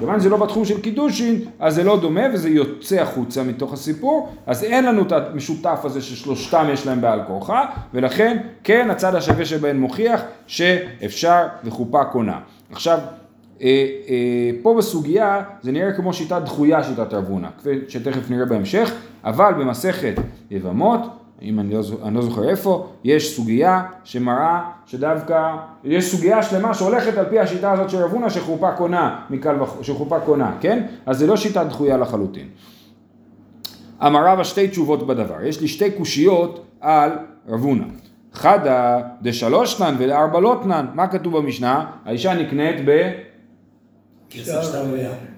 כיוון 0.00 0.20
שזה 0.20 0.28
לא 0.28 0.36
בתחום 0.36 0.64
של 0.64 0.80
קידושין, 0.80 1.40
אז 1.58 1.74
זה 1.74 1.84
לא 1.84 2.00
דומה 2.00 2.20
וזה 2.32 2.48
יוצא 2.48 3.00
החוצה 3.00 3.42
מתוך 3.42 3.72
הסיפור, 3.72 4.28
אז 4.46 4.64
אין 4.64 4.84
לנו 4.84 5.02
את 5.02 5.12
המשותף 5.12 5.80
הזה 5.84 6.02
ששלושתם 6.02 6.66
יש 6.72 6.86
להם 6.86 7.00
בעל 7.00 7.20
כורחה, 7.26 7.64
ולכן 7.94 8.36
כן 8.64 8.90
הצד 8.90 9.14
השווה 9.14 9.44
שבהן 9.44 9.76
מוכיח 9.76 10.22
שאפשר 10.46 11.46
וחופה 11.64 12.04
קונה. 12.04 12.40
עכשיו, 12.72 12.98
אה, 13.62 13.66
אה, 14.08 14.50
פה 14.62 14.74
בסוגיה 14.78 15.42
זה 15.62 15.72
נראה 15.72 15.92
כמו 15.92 16.12
שיטה 16.12 16.40
דחויה 16.40 16.84
שיטת 16.84 17.14
רב 17.14 17.24
הונא, 17.28 17.48
שתכף 17.88 18.30
נראה 18.30 18.44
בהמשך, 18.44 18.92
אבל 19.24 19.52
במסכת 19.58 20.14
יבמות, 20.50 21.00
אם 21.42 21.60
אני 21.60 21.74
לא, 21.74 21.80
אני 22.02 22.14
לא 22.14 22.22
זוכר 22.22 22.48
איפה, 22.48 22.86
יש 23.04 23.36
סוגיה 23.36 23.82
שמראה 24.04 24.60
שדווקא, 24.86 25.56
יש 25.84 26.10
סוגיה 26.10 26.42
שלמה 26.42 26.74
שהולכת 26.74 27.18
על 27.18 27.26
פי 27.30 27.38
השיטה 27.38 27.72
הזאת 27.72 27.90
של 27.90 27.96
רב 27.96 28.10
הונא 28.12 28.28
שחופה 28.28 28.72
קונה, 28.72 29.20
מקל 29.30 29.62
וח... 29.62 29.82
שחופה 29.82 30.20
קונה, 30.20 30.52
כן? 30.60 30.86
אז 31.06 31.18
זה 31.18 31.26
לא 31.26 31.36
שיטה 31.36 31.64
דחויה 31.64 31.96
לחלוטין. 31.96 32.48
אמר 34.06 34.26
רבא 34.26 34.44
שתי 34.44 34.68
תשובות 34.68 35.06
בדבר, 35.06 35.44
יש 35.44 35.60
לי 35.60 35.68
שתי 35.68 35.90
קושיות 35.90 36.66
על 36.80 37.10
רב 37.48 37.62
הונא. 37.62 37.84
חדא 38.32 39.00
דשלוש 39.22 39.74
תנן 39.74 39.94
ולארבע 39.98 40.40
לא 40.40 40.60
תנן, 40.62 40.86
מה 40.94 41.06
כתוב 41.06 41.38
במשנה? 41.38 41.84
האישה 42.04 42.34
נקנית 42.34 42.76
ב... 42.86 43.10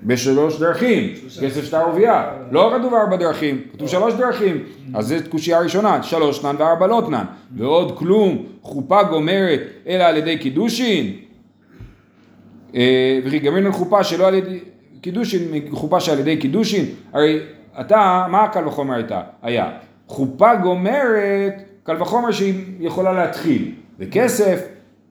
בשלוש 0.02 0.60
דרכים, 0.60 1.14
כסף 1.42 1.64
שטר 1.64 1.76
ערבייה, 1.76 2.32
לא 2.50 2.74
כתוב 2.78 2.94
ארבע 2.94 3.16
דרכים, 3.16 3.60
כתוב 3.72 3.88
שלוש 3.88 4.14
דרכים, 4.14 4.64
אז 4.94 5.06
זו 5.06 5.14
קושייה 5.28 5.60
ראשונה, 5.60 6.02
שלוש 6.02 6.38
תנן 6.38 6.56
וארבע 6.58 6.86
לא 6.86 7.02
תנן, 7.06 7.24
ועוד 7.56 7.98
כלום, 7.98 8.46
חופה 8.62 9.02
גומרת 9.02 9.60
אלא 9.86 10.04
על 10.04 10.16
ידי 10.16 10.38
קידושין, 10.38 11.16
אה, 12.74 13.20
וכי 13.24 13.38
גמרנו 13.38 13.72
חופה 13.72 14.04
שלא 14.04 14.28
על 14.28 14.34
ידי 14.34 14.60
קידושין, 15.00 15.40
חופה 15.70 16.00
שעל 16.00 16.18
ידי 16.18 16.36
קידושין, 16.36 16.84
הרי 17.12 17.40
אתה, 17.80 18.26
מה 18.30 18.44
הקל 18.44 18.66
וחומר 18.66 18.94
הייתה? 18.94 19.20
היה, 19.42 19.70
חופה 20.06 20.54
גומרת, 20.54 21.54
קל 21.82 22.02
וחומר 22.02 22.32
שהיא 22.32 22.54
יכולה 22.80 23.12
להתחיל, 23.12 23.72
וכסף 23.98 24.68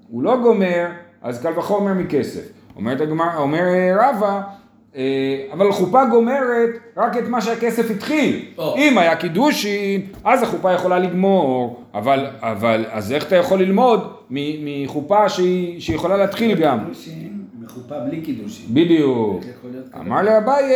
הוא 0.10 0.24
לא 0.24 0.38
גומר, 0.42 0.86
אז 1.22 1.42
קל 1.42 1.60
וחומר 1.60 1.94
מכסף. 1.94 2.61
אומרת 2.76 3.02
הגמר, 3.02 3.38
אומר 3.38 3.60
אה, 3.64 4.10
רבא, 4.10 4.42
אה, 4.96 5.02
אבל 5.54 5.72
חופה 5.72 6.06
גומרת 6.06 6.70
רק 6.98 7.18
את 7.18 7.28
מה 7.28 7.42
שהכסף 7.42 7.92
התחיל. 7.92 8.46
או. 8.58 8.76
אם 8.78 8.98
היה 8.98 9.16
קידושין, 9.16 10.02
אז 10.24 10.44
החופה 10.44 10.72
יכולה 10.74 11.00
לגמור, 11.00 11.84
אבל, 11.94 12.26
אבל 12.42 12.86
אז 12.92 13.12
איך 13.12 13.28
אתה 13.28 13.36
יכול 13.36 13.60
ללמוד 13.60 14.00
מ- 14.30 14.84
מחופה 14.86 15.30
שהיא, 15.30 15.82
שיכולה 15.82 16.18
להתחיל 16.18 16.58
גם? 16.62 16.80
קידושין, 16.80 17.32
מחופה 17.62 18.00
בלי 18.00 18.22
קידושין. 18.22 18.66
בדיוק. 18.74 19.42
אמר 20.00 20.22
לאביי, 20.22 20.74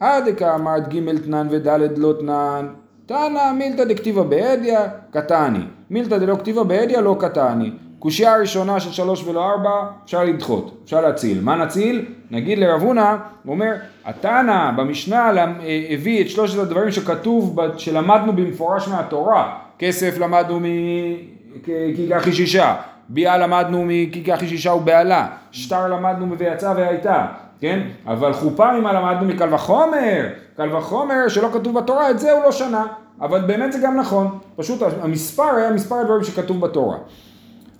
הדקה 0.00 0.54
אמרת 0.54 0.88
ג' 0.94 1.18
תנן 1.24 1.46
וד' 1.50 1.68
לא 1.98 2.12
תנן, 2.20 2.66
תנא 3.06 3.52
מילתא 3.58 3.84
דכתיבא 3.84 4.22
בהדיא, 4.22 4.78
קטני. 5.10 5.58
מילתא 5.90 6.18
דלא 6.18 6.36
כתיבא 6.36 6.62
בהדיא, 6.62 6.98
לא 6.98 7.16
קטני. 7.20 7.70
קושייה 8.00 8.34
הראשונה 8.34 8.80
של 8.80 8.92
שלוש 8.92 9.24
ולא 9.24 9.50
ארבע, 9.50 9.70
אפשר 10.04 10.24
לדחות, 10.24 10.80
אפשר 10.84 11.00
להציל. 11.00 11.40
מה 11.40 11.56
נציל? 11.56 12.04
נגיד 12.30 12.58
לרב 12.58 12.82
הונא, 12.82 13.16
הוא 13.44 13.54
אומר, 13.54 13.72
התנא 14.04 14.70
במשנה 14.76 15.30
אה, 15.30 15.86
הביא 15.90 16.22
את 16.22 16.30
שלושת 16.30 16.58
הדברים 16.58 16.90
שכתוב, 16.90 17.58
שלמדנו 17.76 18.32
במפורש 18.32 18.88
מהתורה. 18.88 19.58
כסף 19.78 20.18
למדנו 20.18 20.60
מכיכר 20.60 22.20
חישישה, 22.20 22.76
ביאה 23.08 23.38
למדנו 23.38 23.84
מכיכר 23.86 24.36
חישישה 24.36 24.72
ובהלה, 24.72 25.26
שטר 25.50 25.88
למדנו 25.88 26.26
מ"ויצא 26.26 26.72
והייתה, 26.76 27.26
כן? 27.60 27.80
אבל 28.06 28.32
חופה 28.32 28.72
ממה 28.72 28.92
למדנו 28.92 29.28
מקל 29.28 29.54
וחומר, 29.54 30.26
קל 30.56 30.76
וחומר 30.76 31.28
שלא 31.28 31.48
כתוב 31.52 31.78
בתורה, 31.78 32.10
את 32.10 32.18
זה 32.18 32.32
הוא 32.32 32.44
לא 32.44 32.52
שנה, 32.52 32.86
אבל 33.20 33.40
באמת 33.40 33.72
זה 33.72 33.78
גם 33.82 33.96
נכון, 33.96 34.38
פשוט 34.56 34.82
המספר 35.02 35.56
היה 35.56 35.70
מספר 35.70 35.94
הדברים 35.94 36.24
שכתוב 36.24 36.60
בתורה. 36.60 36.96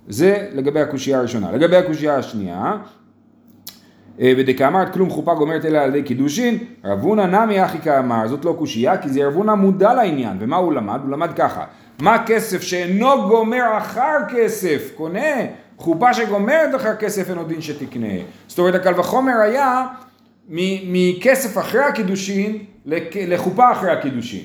זה 0.07 0.47
לגבי 0.53 0.79
הקושייה 0.79 1.19
הראשונה. 1.19 1.51
לגבי 1.51 1.75
הקושייה 1.75 2.15
השנייה, 2.15 2.77
אה, 4.19 4.33
ודקאמרת 4.37 4.93
כלום 4.93 5.09
חופה 5.09 5.33
גומרת 5.33 5.65
אלא 5.65 5.77
על 5.77 5.89
ידי 5.89 6.07
קידושין, 6.07 6.57
רב 6.85 7.01
הונא 7.01 7.21
נמי 7.21 7.65
אחי 7.65 7.77
כאמר, 7.79 8.27
זאת 8.27 8.45
לא 8.45 8.55
קושייה, 8.57 8.97
כי 8.97 9.09
זה 9.09 9.27
רב 9.27 9.33
הונא 9.33 9.53
מודע 9.53 9.93
לעניין, 9.93 10.37
ומה 10.39 10.55
הוא 10.55 10.73
למד? 10.73 10.99
הוא 11.03 11.11
למד 11.11 11.33
ככה, 11.33 11.65
מה 12.01 12.23
כסף 12.25 12.61
שאינו 12.61 13.27
גומר 13.27 13.77
אחר 13.77 14.17
כסף, 14.29 14.91
קונה, 14.95 15.35
חופה 15.77 16.13
שגומרת 16.13 16.75
אחר 16.75 16.95
כסף 16.95 17.29
אינו 17.29 17.43
דין 17.43 17.61
שתקנה. 17.61 18.07
זאת 18.47 18.59
אומרת, 18.59 18.75
הקל 18.75 18.99
וחומר 18.99 19.37
היה 19.41 19.85
מכסף 20.49 21.57
אחרי 21.57 21.83
הקידושין 21.83 22.57
לחופה 23.27 23.71
אחרי 23.71 23.91
הקידושין. 23.91 24.43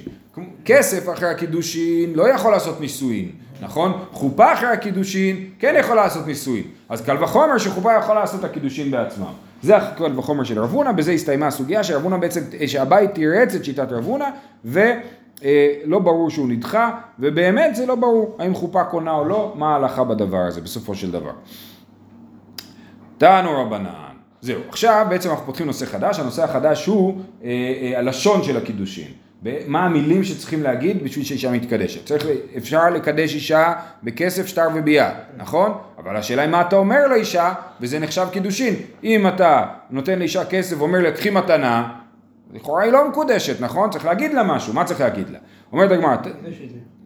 כסף 0.64 1.08
אחרי 1.12 1.28
הקידושין 1.28 2.14
לא 2.14 2.28
יכול 2.28 2.52
לעשות 2.52 2.80
נישואין, 2.80 3.30
נכון? 3.60 3.92
חופה 4.12 4.52
אחרי 4.52 4.68
הקידושין 4.68 5.50
כן 5.58 5.74
יכול 5.78 5.96
לעשות 5.96 6.26
נישואין. 6.26 6.62
אז 6.88 7.00
קל 7.00 7.24
וחומר 7.24 7.58
שחופה 7.58 7.92
יכול 7.98 8.14
לעשות 8.14 8.40
את 8.40 8.44
הקידושין 8.44 8.90
בעצמם. 8.90 9.32
זה 9.62 9.76
הקל 9.76 10.18
וחומר 10.18 10.44
של 10.44 10.58
רב 10.58 10.72
הונא, 10.72 10.92
בזה 10.92 11.12
הסתיימה 11.12 11.46
הסוגיה 11.46 11.84
שרב 11.84 12.02
הונא 12.02 12.16
בעצם, 12.16 12.40
שהבית 12.66 13.14
תירץ 13.14 13.54
את 13.54 13.64
שיטת 13.64 13.92
רב 13.92 14.04
הונא, 14.04 14.28
ולא 14.64 15.98
ברור 15.98 16.30
שהוא 16.30 16.48
נדחה, 16.48 16.90
ובאמת 17.18 17.76
זה 17.76 17.86
לא 17.86 17.94
ברור 17.94 18.36
האם 18.38 18.54
חופה 18.54 18.84
קונה 18.84 19.12
או 19.12 19.24
לא, 19.24 19.52
מה 19.56 19.72
ההלכה 19.72 20.04
בדבר 20.04 20.38
הזה 20.38 20.60
בסופו 20.60 20.94
של 20.94 21.10
דבר. 21.10 21.32
תענו 23.18 23.62
רבנן. 23.62 24.16
זהו, 24.40 24.60
עכשיו 24.68 25.06
בעצם 25.08 25.30
אנחנו 25.30 25.46
פותחים 25.46 25.66
נושא 25.66 25.86
חדש, 25.86 26.18
הנושא 26.18 26.44
החדש 26.44 26.86
הוא 26.86 27.20
אה, 27.44 27.48
אה, 27.48 27.98
הלשון 27.98 28.42
של 28.42 28.56
הקידושין. 28.56 29.25
מה 29.66 29.84
המילים 29.84 30.24
שצריכים 30.24 30.62
להגיד 30.62 31.04
בשביל 31.04 31.24
שאישה 31.24 31.50
מתקדשת. 31.50 32.06
צריך, 32.06 32.26
אפשר 32.56 32.90
לקדש 32.90 33.34
אישה 33.34 33.72
בכסף, 34.02 34.46
שטר 34.46 34.68
וביאה, 34.74 35.10
נכון? 35.36 35.72
אבל 35.98 36.16
השאלה 36.16 36.42
היא 36.42 36.50
מה 36.50 36.60
אתה 36.60 36.76
אומר 36.76 37.06
לאישה, 37.06 37.52
וזה 37.80 37.98
נחשב 37.98 38.26
קידושין. 38.32 38.74
אם 39.04 39.28
אתה 39.28 39.66
נותן 39.90 40.18
לאישה 40.18 40.44
כסף 40.44 40.76
ואומר 40.78 40.98
לה, 41.00 41.12
קחי 41.12 41.30
מתנה, 41.30 41.88
לכאורה 42.54 42.82
היא 42.82 42.92
לא 42.92 43.08
מקודשת, 43.08 43.60
נכון? 43.60 43.90
צריך 43.90 44.04
להגיד 44.04 44.34
לה 44.34 44.42
משהו, 44.42 44.72
מה 44.72 44.84
צריך 44.84 45.00
להגיד 45.00 45.30
לה? 45.30 45.38
אומרת 45.72 45.90
הגמרא. 45.90 46.16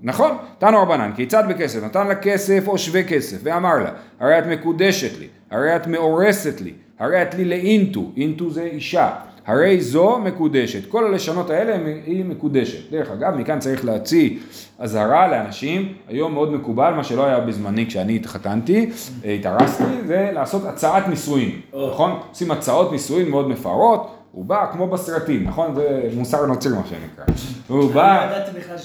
נכון, 0.03 0.37
תנו 0.59 0.83
רבנן, 0.83 1.11
כיצד 1.17 1.45
בכסף? 1.49 1.83
נתן 1.83 2.07
לה 2.07 2.15
כסף 2.15 2.65
או 2.67 2.79
שווה 2.79 3.03
כסף, 3.03 3.37
ואמר 3.43 3.77
לה, 3.77 3.91
הרי 4.21 4.39
את 4.39 4.47
מקודשת 4.47 5.19
לי, 5.19 5.27
הרי 5.51 5.77
את 5.77 5.87
מאורסת 5.87 6.61
לי, 6.61 6.73
הרי 6.99 7.23
את 7.23 7.35
לי 7.35 7.45
לאינטו, 7.45 8.13
אינטו 8.17 8.51
זה 8.51 8.63
אישה, 8.63 9.11
הרי 9.47 9.81
זו 9.81 10.19
מקודשת. 10.19 10.89
כל 10.89 11.07
הלשונות 11.07 11.51
האלה 11.51 11.77
היא 12.07 12.25
מקודשת. 12.25 12.91
דרך 12.91 13.11
אגב, 13.11 13.35
מכאן 13.35 13.59
צריך 13.59 13.85
להוציא 13.85 14.39
אזהרה 14.79 15.29
לאנשים, 15.29 15.95
היום 16.09 16.35
מאוד 16.35 16.53
מקובל, 16.53 16.93
מה 16.97 17.05
שלא 17.05 17.25
היה 17.25 17.41
בזמני 17.41 17.87
כשאני 17.87 18.17
התחתנתי, 18.17 18.91
אה, 19.25 19.33
התארסתי, 19.33 19.85
זה 20.07 20.31
לעשות 20.33 20.65
הצעת 20.65 21.09
נישואין. 21.09 21.61
נכון? 21.91 22.19
עושים 22.31 22.51
הצעות 22.51 22.93
נישואין 22.93 23.29
מאוד 23.29 23.49
מפוארות, 23.49 24.17
הוא 24.33 24.45
בא 24.45 24.67
כמו 24.73 24.87
בסרטים, 24.87 25.45
נכון? 25.45 25.75
זה 25.75 26.09
מוסר 26.17 26.47
נוצרי 26.47 26.73
מה 26.73 26.83
שנקרא. 26.85 27.25
הוא 27.69 27.91
בא... 27.93 28.27
לא 28.31 28.37
ידעתי 28.37 28.59
בכלל 28.59 28.77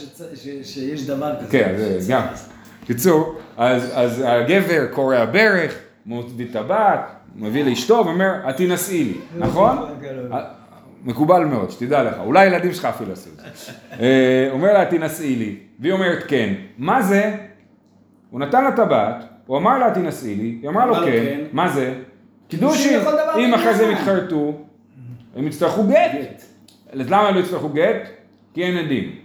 שיש 0.63 1.08
דבר 1.08 1.36
כזה. 1.39 1.48
כן, 1.52 1.74
זה 1.78 2.13
גם. 2.13 2.22
קיצור, 2.86 3.36
אז 3.58 4.24
הגבר 4.26 4.88
קורע 4.91 5.26
ברך, 5.26 5.76
מביא 6.06 6.48
טבעת, 6.52 7.12
מביא 7.36 7.63
לאשתו 7.63 8.04
ואומר, 8.06 8.50
את 8.50 8.56
תינשאי 8.56 9.04
לי, 9.04 9.13
נכון? 9.38 9.78
מקובל 11.06 11.46
מאוד, 11.46 11.72
שתדע 11.72 12.04
לך, 12.04 12.13
אולי 12.20 12.39
הילדים 12.39 12.74
שלך 12.74 12.86
אפילו 12.86 13.13
עשו 13.13 13.30
את 13.30 13.38
זה. 13.56 13.72
אה, 14.00 14.48
אומר 14.52 14.74
לה, 14.74 14.86
תינשאי 14.86 15.36
לי, 15.36 15.56
והיא 15.80 15.94
אומרת 15.94 16.24
כן. 16.28 16.54
מה 16.78 17.02
זה? 17.02 17.36
הוא 18.30 18.39
נתן 18.39 18.63
לה 18.63 18.72
טבעת, 18.72 19.24
הוא 19.46 19.58
אמר 19.58 19.78
לה, 19.78 19.94
תינשאי 19.94 20.36
לי, 20.36 20.58
היא 20.62 20.70
אמרה 20.70 20.86
לו 20.86 20.96
כן. 20.96 21.06
כן. 21.06 21.39
מה 21.52 21.70
זה? 21.70 21.94
קידושין. 22.48 23.00
דבר 23.00 23.39
אם 23.39 23.54
אחרי 23.54 23.74
זה 23.74 23.88
הם. 23.88 23.91
יתחרטו, 23.91 24.54
הם 25.36 25.48
יצטרכו 25.48 25.84
גט. 25.84 26.41
אז 26.94 27.10
למה 27.10 27.28
הם 27.28 27.36
לא 27.36 27.39
יצטרכו 27.39 27.70
גט? 27.70 28.10
כי 28.54 28.63
אין 28.63 28.78
עדים. 28.78 29.15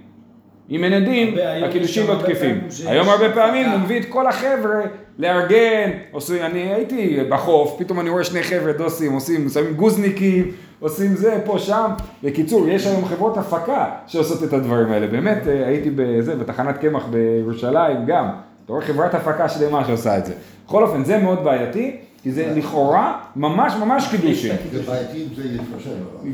אם 0.70 0.84
אין 0.84 0.92
עדים, 0.92 1.34
הקידושים 1.64 2.06
לא 2.08 2.22
תקפים. 2.22 2.60
היום 2.86 3.08
הרבה 3.08 3.32
פעמים. 3.32 3.70
הוא 3.70 3.78
מביא 3.78 4.00
את 4.00 4.04
כל 4.08 4.26
החבר'ה 4.26 4.80
לארגן, 5.20 5.90
עושים, 6.10 6.42
אני 6.42 6.58
הייתי 6.58 7.18
בחוף, 7.28 7.76
פתאום 7.78 8.00
אני 8.00 8.10
רואה 8.10 8.24
שני 8.24 8.42
חבר'ה 8.42 8.72
דוסים, 8.72 9.12
עושים, 9.12 9.48
שמים 9.48 9.74
גוזניקים, 9.74 10.50
עושים 10.80 11.14
זה, 11.14 11.40
פה, 11.44 11.58
שם. 11.58 11.90
בקיצור, 12.22 12.68
יש 12.68 12.86
היום 12.86 13.04
חברות 13.04 13.36
הפקה 13.36 13.90
שעושות 14.06 14.44
את 14.44 14.52
הדברים 14.52 14.92
האלה. 14.92 15.06
באמת, 15.06 15.46
אה, 15.46 15.66
הייתי 15.66 15.90
בזה, 15.94 16.36
בתחנת 16.36 16.78
קמח 16.78 17.06
בירושלים 17.06 18.06
גם. 18.06 18.28
אתה 18.64 18.72
רואה 18.72 18.84
חברת 18.84 19.14
הפקה 19.14 19.48
שלמה 19.48 19.84
שעושה 19.86 20.18
את 20.18 20.26
זה. 20.26 20.32
בכל 20.66 20.82
אופן, 20.82 21.04
זה 21.04 21.18
מאוד 21.18 21.44
בעייתי, 21.44 21.96
כי 22.22 22.32
זה 22.32 22.52
לכאורה 22.56 23.20
ממש 23.36 23.72
ממש 23.80 24.08
קידושים. 24.10 24.54
זה 24.72 24.82
בעייתי 24.82 25.22
אם 25.22 25.34
זה 25.36 25.42
יתפרשם. 25.54 25.90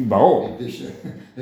ברור. 0.09 0.59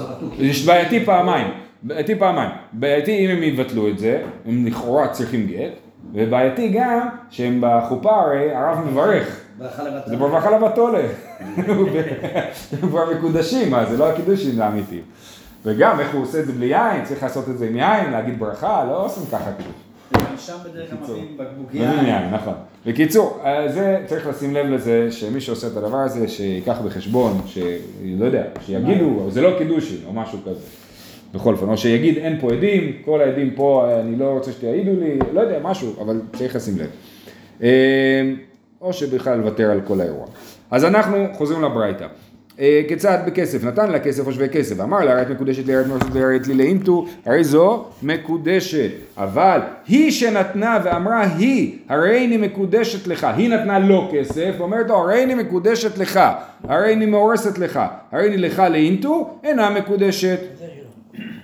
אנחנו... 0.00 0.30
יש 0.38 0.66
בעייתי 0.66 1.04
פעמיים, 1.04 1.46
בעייתי 1.82 2.14
פעמיים, 2.14 2.50
בעייתי 2.72 3.26
אם 3.26 3.30
הם 3.30 3.42
יבטלו 3.42 3.88
את 3.88 3.98
זה, 3.98 4.22
הם 4.46 4.66
לכאורה 4.66 5.08
צריכים 5.08 5.46
גט, 5.46 5.85
ובעייתי 6.12 6.68
גם 6.68 7.08
שהם 7.30 7.58
בחופה 7.60 8.20
הרי 8.20 8.54
הרב 8.54 8.78
מברך. 8.90 9.40
זה 10.06 10.16
ברכה 10.16 10.50
לבתולה. 10.50 11.02
הם 11.56 12.88
כבר 12.88 13.10
מקודשים, 13.14 13.70
מה 13.70 13.86
זה 13.86 13.96
לא 13.96 14.08
הקידושים 14.10 14.60
האמיתיים. 14.60 15.02
וגם 15.64 16.00
איך 16.00 16.14
הוא 16.14 16.22
עושה 16.22 16.40
את 16.40 16.46
זה 16.46 16.52
בלי 16.52 16.66
יין, 16.66 17.04
צריך 17.04 17.22
לעשות 17.22 17.48
את 17.48 17.58
זה 17.58 17.66
עם 17.66 17.76
יין, 17.76 18.10
להגיד 18.12 18.38
ברכה, 18.38 18.84
לא 18.84 19.04
עושים 19.04 19.22
ככה 19.32 19.50
קידוש. 19.52 19.72
שם 20.38 20.56
בדרך 20.64 20.90
כלל. 20.90 20.98
מביאים 21.02 21.36
בקבוק. 21.36 21.74
יין, 21.74 22.30
נכון. 22.30 22.54
בקיצור, 22.86 23.40
אה, 23.44 23.68
זה 23.68 24.02
צריך 24.06 24.26
לשים 24.26 24.54
לב 24.54 24.66
לזה 24.66 25.12
שמי 25.12 25.40
שעושה 25.40 25.66
את 25.66 25.76
הדבר 25.76 25.98
הזה, 25.98 26.28
שייקח 26.28 26.78
בחשבון, 26.84 27.40
שלא 27.46 28.24
יודע, 28.24 28.42
שיגידו, 28.60 29.26
זה 29.30 29.40
לא 29.40 29.58
קידושין 29.58 29.98
או 30.06 30.12
משהו 30.12 30.38
כזה. 30.44 30.66
בכל 31.34 31.52
אופן, 31.52 31.68
או 31.68 31.76
שיגיד 31.76 32.16
אין 32.16 32.40
פה 32.40 32.52
עדים, 32.52 32.92
כל 33.04 33.20
העדים 33.20 33.50
פה, 33.50 33.88
אה, 33.88 34.00
אני 34.00 34.16
לא 34.16 34.24
רוצה 34.24 34.52
שתעידו 34.52 34.92
לי, 35.00 35.18
לא 35.32 35.40
יודע, 35.40 35.58
משהו, 35.62 35.92
אבל 36.00 36.20
צריך 36.36 36.56
לשים 36.56 36.74
לב. 36.78 36.90
אה, 37.62 38.32
או 38.80 38.92
שבכלל 38.92 39.38
לוותר 39.38 39.70
על 39.70 39.80
כל 39.80 40.00
האירוע. 40.00 40.26
אז 40.70 40.84
אנחנו 40.84 41.26
חוזרים 41.32 41.62
לברייתא. 41.62 42.06
אה, 42.60 42.82
כיצד 42.88 43.18
בכסף? 43.26 43.64
נתן 43.64 43.90
לה 43.90 43.98
כסף 43.98 44.26
או 44.26 44.32
שווה 44.32 44.48
כסף, 44.48 44.80
אמר 44.80 45.04
לה, 45.04 45.12
הרי 45.12 45.22
את 45.22 45.30
מקודשת 45.30 45.66
לי, 45.66 45.74
הרי 45.74 45.84
את 45.84 45.90
מקודשת 45.90 46.46
לי, 46.48 46.54
לאינטו, 46.54 47.06
הרי 47.26 47.44
זו 47.44 47.84
מקודשת. 48.02 48.90
אבל 49.16 49.60
היא 49.88 50.10
שנתנה 50.10 50.78
ואמרה 50.84 51.26
היא, 51.38 51.78
הרי 51.88 52.26
אני 52.26 52.36
מקודשת 52.36 53.06
לך, 53.06 53.26
היא 53.36 53.48
נתנה 53.48 53.78
לו 53.78 54.08
כסף, 54.12 54.54
ואומרת 54.58 54.88
לו, 54.88 54.96
הרי 54.96 55.24
אני 55.24 55.34
מקודשת 55.34 55.98
לך, 55.98 56.20
הרי 56.64 56.94
אני 56.94 57.06
מאורסת 57.06 57.58
לך, 57.58 57.80
הרי 58.12 58.28
אני 58.28 58.36
לך 58.36 58.62
לאינטו, 58.70 59.38
אינה 59.44 59.70
מקודשת. 59.70 60.38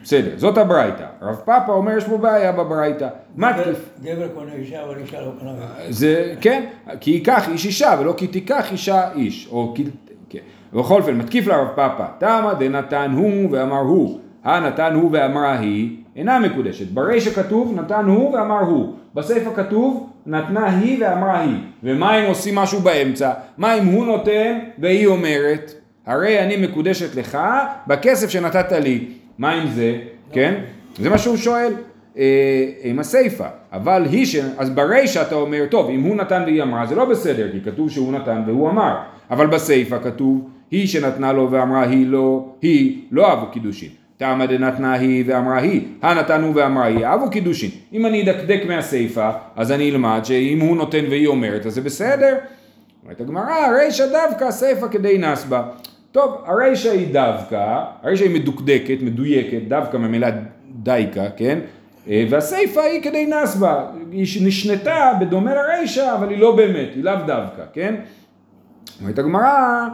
בסדר, 0.03 0.31
זאת 0.37 0.59
הברייתא. 0.59 1.05
רב 1.23 1.35
פאפה 1.45 1.73
אומר 1.73 1.97
יש 1.97 2.05
פה 2.05 2.17
בעיה 2.19 2.53
בברייתא. 2.53 3.09
מה 3.37 3.53
גבר- 3.53 3.63
תקיף? 3.63 3.89
גבר 4.03 4.29
קונה 4.35 4.53
אישה, 4.53 4.83
אבל 4.85 4.99
אישה 4.99 5.21
לא 5.21 5.31
קונה 5.39 5.53
גבר. 5.53 5.67
זה, 5.89 6.35
כן, 6.41 6.65
כי 7.01 7.11
ייקח 7.11 7.49
איש 7.49 7.67
אישה 7.67 7.95
ולא 8.01 8.15
כי 8.17 8.27
תיקח 8.27 8.73
אישה 8.73 9.13
איש, 9.15 9.49
או 9.53 9.73
כי, 9.77 9.85
כן. 10.29 10.39
בכל 10.73 11.01
אופן, 11.01 11.15
מתקיף 11.15 11.47
לרב 11.47 11.69
פאפה, 11.75 12.05
תמה 12.19 12.55
דנתן 12.59 13.11
הוא 13.17 13.49
ואמר 13.51 13.79
הוא, 13.81 14.19
הנתן 14.45 14.95
הוא 14.95 15.11
ואמרה 15.13 15.59
היא, 15.59 15.97
אינה 16.17 16.39
מקודשת. 16.39 16.87
ברישא 16.91 17.31
כתוב 17.31 17.81
נתן 17.81 18.05
הוא 18.05 18.35
ואמר 18.35 18.61
הוא, 18.61 18.95
בסיפא 19.15 19.51
כתוב 19.55 20.11
נתנה 20.27 20.79
היא 20.79 21.05
ואמרה 21.05 21.41
היא. 21.41 21.57
ומה 21.83 22.19
אם 22.21 22.25
עושים 22.29 22.55
משהו 22.55 22.81
באמצע? 22.81 23.33
מה 23.59 23.75
אם 23.75 23.85
הוא 23.87 24.07
נותן 24.07 24.59
והיא 24.79 25.07
אומרת, 25.07 25.73
הרי 26.07 26.39
אני 26.45 26.57
מקודשת 26.67 27.15
לך 27.15 27.39
בכסף 27.87 28.31
שנתת 28.31 28.73
לי. 28.73 29.09
מה 29.39 29.51
עם 29.51 29.69
זה? 29.69 29.99
כן? 30.33 30.61
זה 30.99 31.11
מה 31.11 31.19
שהוא 31.19 31.37
שואל. 31.37 31.73
אה, 32.19 32.69
עם 32.83 32.99
הסיפא, 32.99 33.49
אבל 33.73 34.05
היא 34.11 34.27
ש... 34.27 34.37
אז 34.59 34.71
ברישא 34.71 35.23
אתה 35.23 35.35
אומר, 35.35 35.65
טוב, 35.71 35.91
אם 35.91 36.03
הוא 36.03 36.17
נתן 36.17 36.43
והיא 36.47 36.63
אמרה, 36.63 36.87
זה 36.87 36.95
לא 36.95 37.05
בסדר, 37.05 37.53
כי 37.53 37.61
כתוב 37.61 37.91
שהוא 37.91 38.13
נתן 38.13 38.43
והוא 38.47 38.71
אמר, 38.71 38.97
אבל 39.31 39.47
בסיפא 39.47 39.99
כתוב, 40.03 40.49
היא 40.71 40.87
שנתנה 40.87 41.33
לו 41.33 41.51
ואמרה 41.51 41.83
היא 41.83 42.07
לא, 42.07 42.49
היא 42.63 43.03
לא 43.11 43.31
אהבו 43.31 43.47
קידושין. 43.47 43.89
תמה 44.17 44.47
דנתנה 44.47 44.93
היא 44.93 45.25
ואמרה 45.27 45.59
היא, 45.59 45.83
הנתן 46.03 46.43
הוא 46.43 46.53
ואמרה 46.55 46.85
היא, 46.85 47.07
אהבו 47.07 47.31
קידושין. 47.31 47.71
אם 47.93 48.07
אני 48.07 48.23
אדקדק 48.23 48.63
מהסיפא, 48.69 49.31
אז 49.57 49.73
אני 49.73 49.91
אלמד 49.91 50.21
שאם 50.25 50.61
הוא 50.61 50.77
נותן 50.77 51.05
והיא 51.11 51.27
אומרת, 51.27 51.67
אז 51.67 51.75
זה 51.75 51.81
בסדר. 51.81 52.35
אומרת 53.05 53.21
הגמרא, 53.21 53.53
הרישא 53.53 54.07
דווקא, 54.13 54.51
סיפא 54.51 54.89
כדי 54.89 55.19
נסבה. 55.19 55.63
טוב, 56.13 56.43
הרישא 56.45 56.91
היא 56.91 57.13
דווקא, 57.13 57.79
הרישא 58.03 58.25
היא 58.25 58.35
מדוקדקת, 58.35 58.97
מדויקת, 59.01 59.69
דווקא 59.69 59.97
מהמילה 59.97 60.31
דייקה, 60.71 61.25
כן? 61.37 61.59
אה, 62.09 62.25
והסיפא 62.31 62.81
היא 62.81 63.03
כדי 63.03 63.27
נסבה, 63.27 63.85
היא 64.11 64.47
נשנתה 64.47 65.13
בדומה 65.21 65.55
לרישא, 65.55 66.15
אבל 66.19 66.31
היא 66.31 66.39
לא 66.39 66.57
באמת, 66.57 66.89
היא 66.95 67.05
לאו 67.05 67.15
דווקא, 67.27 67.63
כן? 67.73 67.95
אומרת 69.01 69.19
הגמרא, 69.19 69.89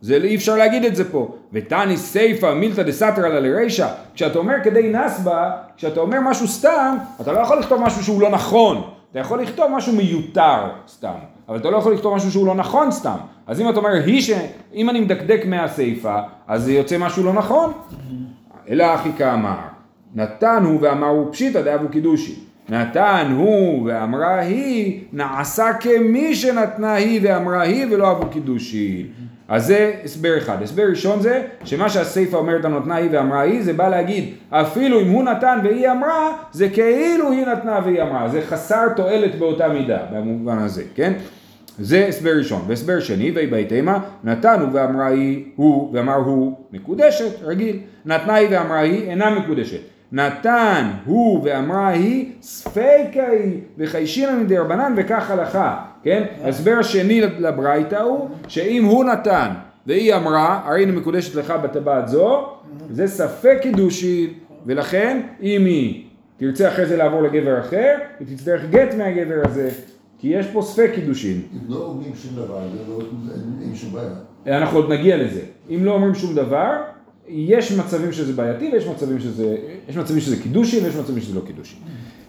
זה 0.00 0.16
אי 0.16 0.36
אפשר 0.36 0.56
להגיד 0.56 0.84
את 0.84 0.96
זה 0.96 1.12
פה. 1.12 1.36
ותני 1.52 1.96
סיפא 1.96 2.54
מילתא 2.54 2.82
דסתרא 2.82 3.28
לה 3.28 3.40
לרישא. 3.40 3.88
כשאתה 4.14 4.38
אומר 4.38 4.54
כדי 4.64 4.92
נסבה, 4.92 5.50
כשאתה 5.76 6.00
אומר 6.00 6.20
משהו 6.20 6.48
סתם, 6.48 6.96
אתה 7.20 7.32
לא 7.32 7.38
יכול 7.38 7.58
לכתוב 7.58 7.80
משהו 7.82 8.02
שהוא 8.02 8.20
לא 8.20 8.30
נכון. 8.30 8.90
אתה 9.10 9.18
יכול 9.18 9.42
לכתוב 9.42 9.70
משהו 9.70 9.92
מיותר 9.92 10.70
סתם, 10.88 11.14
אבל 11.48 11.56
אתה 11.56 11.70
לא 11.70 11.76
יכול 11.76 11.94
לכתוב 11.94 12.14
משהו 12.14 12.30
שהוא 12.30 12.46
לא 12.46 12.54
נכון 12.54 12.90
סתם. 12.90 13.16
אז 13.46 13.60
אם 13.60 13.68
אתה 13.68 13.78
אומר, 13.78 13.90
היא 13.90 14.22
ש... 14.22 14.30
אם 14.74 14.90
אני 14.90 15.00
מדקדק 15.00 15.42
מהסיפא, 15.46 16.20
אז 16.48 16.62
זה 16.64 16.72
יוצא 16.72 16.98
משהו 16.98 17.24
לא 17.24 17.32
נכון. 17.32 17.72
אלא 18.68 18.94
אחי 18.94 19.10
כאמר, 19.18 19.56
נתן 20.14 20.62
הוא 20.64 20.78
ואמר 20.80 21.06
הוא 21.06 21.32
פשיטא 21.32 21.62
דאבו 21.62 21.88
קידושי. 21.88 22.34
נתן 22.68 23.34
הוא 23.36 23.82
ואמרה 23.86 24.38
היא, 24.38 25.00
נעשה 25.12 25.72
כמי 25.72 26.34
שנתנה 26.34 26.92
היא 26.92 27.20
ואמרה 27.22 27.62
היא 27.62 27.86
ולא 27.90 28.10
אבו 28.10 28.26
קידושין. 28.26 29.06
אז 29.48 29.66
זה 29.66 29.92
הסבר 30.04 30.38
אחד. 30.38 30.62
הסבר 30.62 30.82
ראשון 30.90 31.22
זה 31.22 31.42
שמה 31.64 31.88
שהסיפא 31.88 32.36
אומרת 32.36 32.64
לנו 32.64 32.80
נתנה 32.80 32.94
היא 32.94 33.08
ואמרה 33.12 33.40
היא, 33.40 33.62
זה 33.62 33.72
בא 33.72 33.88
להגיד 33.88 34.34
אפילו 34.50 35.00
אם 35.00 35.10
הוא 35.10 35.22
נתן 35.22 35.58
והיא 35.64 35.90
אמרה, 35.90 36.36
זה 36.52 36.68
כאילו 36.68 37.32
היא 37.32 37.46
נתנה 37.46 37.80
והיא 37.84 38.02
אמרה. 38.02 38.28
זה 38.28 38.42
חסר 38.42 38.88
תועלת 38.96 39.34
באותה 39.34 39.68
מידה, 39.68 39.98
במובן 40.12 40.58
הזה, 40.58 40.82
כן? 40.94 41.12
זה 41.78 42.06
הסבר 42.08 42.30
ראשון. 42.38 42.64
והסבר 42.66 43.00
שני, 43.00 43.30
ויהי 43.30 43.46
בהתאמה, 43.46 43.98
נתנו 44.24 44.72
ואמרה 44.72 45.06
היא, 45.06 45.44
הוא 45.56 45.90
ואמר 45.92 46.14
הוא, 46.14 46.52
מקודשת, 46.72 47.42
רגיל. 47.42 47.78
נתנה 48.06 48.34
היא 48.34 48.48
ואמרה 48.50 48.78
היא, 48.78 49.10
אינה 49.10 49.30
מקודשת. 49.30 49.80
נתן 50.12 50.90
הוא 51.04 51.40
ואמרה 51.44 51.88
היא, 51.88 52.32
ספיקה 52.42 53.26
היא, 53.26 53.60
וחיישינא 53.78 54.36
מדי 54.36 54.58
רבנן 54.58 54.92
וכך 54.96 55.30
הלכה. 55.30 55.93
כן? 56.04 56.24
ההסבר 56.42 56.76
השני 56.80 57.20
לברייתא 57.20 57.96
הוא, 57.96 58.28
שאם 58.48 58.84
הוא 58.84 59.04
נתן 59.04 59.48
והיא 59.86 60.14
אמרה, 60.14 60.60
הרי 60.64 60.82
הנה 60.82 60.92
מקודשת 60.92 61.34
לך 61.34 61.54
בטבעת 61.62 62.08
זו, 62.08 62.46
זה 62.90 63.06
ספק 63.06 63.58
קידושין, 63.62 64.30
ולכן 64.66 65.20
אם 65.42 65.64
היא 65.64 66.04
תרצה 66.36 66.68
אחרי 66.68 66.86
זה 66.86 66.96
לעבור 66.96 67.22
לגבר 67.22 67.60
אחר, 67.60 67.94
היא 68.20 68.36
תצטרך 68.36 68.62
גט 68.70 68.94
מהגבר 68.94 69.40
הזה. 69.44 69.70
כי 70.18 70.28
יש 70.28 70.46
פה 70.46 70.62
ספק 70.62 70.90
קידושין. 70.94 71.40
אם 71.52 71.72
לא 71.72 71.76
אומרים 71.76 72.12
שום 72.22 72.36
דבר, 72.36 72.60
לא, 72.88 72.98
אין, 73.62 73.74
שום 73.74 73.92
בעיה. 73.92 74.58
אנחנו 74.58 74.78
עוד 74.78 74.92
נגיע 74.92 75.16
לזה. 75.16 75.40
אם 75.70 75.84
לא 75.84 75.90
אומרים 75.90 76.14
שום 76.14 76.34
דבר, 76.34 76.70
יש 77.28 77.72
מצבים 77.72 78.12
שזה 78.12 78.32
בעייתי 78.32 78.70
ויש 78.72 78.86
מצבים 78.86 79.20
שזה, 79.20 79.56
יש 79.88 79.96
מצבים 79.96 80.20
שזה 80.20 80.42
קידושין 80.42 80.84
ויש 80.84 80.96
מצבים 80.96 81.20
שזה 81.20 81.34
לא 81.34 81.40
קידושין. 81.46 81.78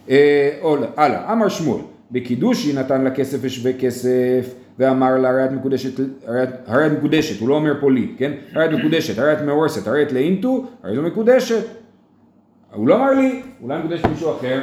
אה, 0.10 0.60
הלאה, 0.98 1.34
אמר 1.34 1.50
שמואל, 1.50 1.82
בקידושין 2.12 2.78
נתן 2.80 3.02
לה 3.02 3.12
כסף 3.12 3.38
ושווה 3.42 3.74
כסף, 3.74 4.46
ואמר 4.80 5.18
לה 5.18 5.30
הרי 5.30 5.46
את 5.46 5.52
מקודשת, 5.52 6.00
הרי 6.68 6.88
את- 6.88 6.92
מקודשת, 6.92 7.40
הוא 7.40 7.50
לא 7.50 7.56
אומר 7.56 7.74
פה 7.82 7.92
לי, 7.92 8.08
כן? 8.18 8.32
הרי 8.54 8.66
את 8.66 8.72
מקודשת, 8.72 9.20
הרי 9.20 9.34
את 9.34 9.42
מאורסת, 9.42 9.88
הרי 9.88 10.04
את 10.04 10.12
לאינטו, 10.12 10.66
הרי 10.84 10.96
זו 10.96 11.02
מקודשת. 11.02 11.64
הוא 12.74 12.88
לא 12.88 12.96
אמר 12.96 13.12
לי, 13.12 13.42
אולי 13.62 13.78
מקודש 13.80 14.02
מישהו 14.06 14.32
אחר. 14.38 14.62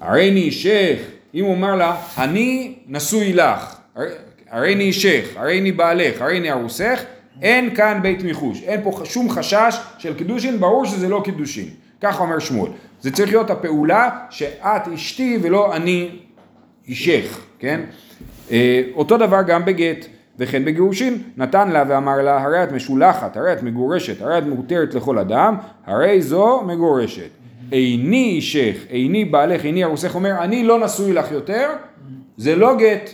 הרי 0.00 0.30
אני 0.30 0.40
אישך, 0.40 0.98
אם 1.34 1.44
הוא 1.44 1.54
אמר 1.54 1.74
לה, 1.76 1.96
אני 2.18 2.74
נשוי 2.88 3.32
לך, 3.32 3.76
הרי- 3.96 4.08
אני 4.52 4.84
אישך, 4.84 5.28
הרי 5.36 5.58
אני 5.60 5.72
בעלך, 5.72 6.22
הרי 6.22 6.38
אני 6.38 6.50
ארוסך, 6.52 7.02
אין 7.42 7.74
כאן 7.74 7.98
בית 8.02 8.22
מיחוש, 8.24 8.62
אין 8.62 8.80
פה 8.84 9.00
שום 9.04 9.30
חשש 9.30 9.76
של 9.98 10.14
קידושין, 10.14 10.58
ברור 10.60 10.84
שזה 10.84 11.08
לא 11.08 11.20
קידושין. 11.24 11.68
ככה 12.00 12.22
אומר 12.22 12.38
שמואל. 12.38 12.70
זה 13.00 13.10
צריך 13.10 13.28
להיות 13.30 13.50
הפעולה 13.50 14.10
שאת 14.30 14.88
אשתי 14.94 15.38
ולא 15.42 15.76
אני 15.76 16.08
אישך, 16.88 17.40
כן? 17.58 17.80
אה, 18.50 18.82
אותו 18.94 19.16
דבר 19.18 19.42
גם 19.46 19.64
בגט. 19.64 20.06
וכן 20.38 20.64
בגירושין, 20.64 21.18
נתן 21.36 21.70
לה 21.70 21.84
ואמר 21.88 22.22
לה, 22.22 22.42
הרי 22.42 22.64
את 22.64 22.72
משולחת, 22.72 23.36
הרי 23.36 23.52
את 23.52 23.62
מגורשת, 23.62 24.22
הרי 24.22 24.38
את 24.38 24.44
מותרת 24.44 24.94
לכל 24.94 25.18
אדם, 25.18 25.56
הרי 25.86 26.22
זו 26.22 26.62
מגורשת. 26.66 27.28
איני 27.72 28.24
אישך, 28.24 28.76
איני 28.90 29.24
בעלך, 29.24 29.64
איני 29.64 29.84
ארוסך, 29.84 30.14
אומר, 30.14 30.38
אני 30.38 30.64
לא 30.64 30.78
נשוי 30.78 31.12
לך 31.12 31.32
יותר, 31.32 31.70
זה 32.36 32.56
לא 32.56 32.76
גט. 32.76 33.10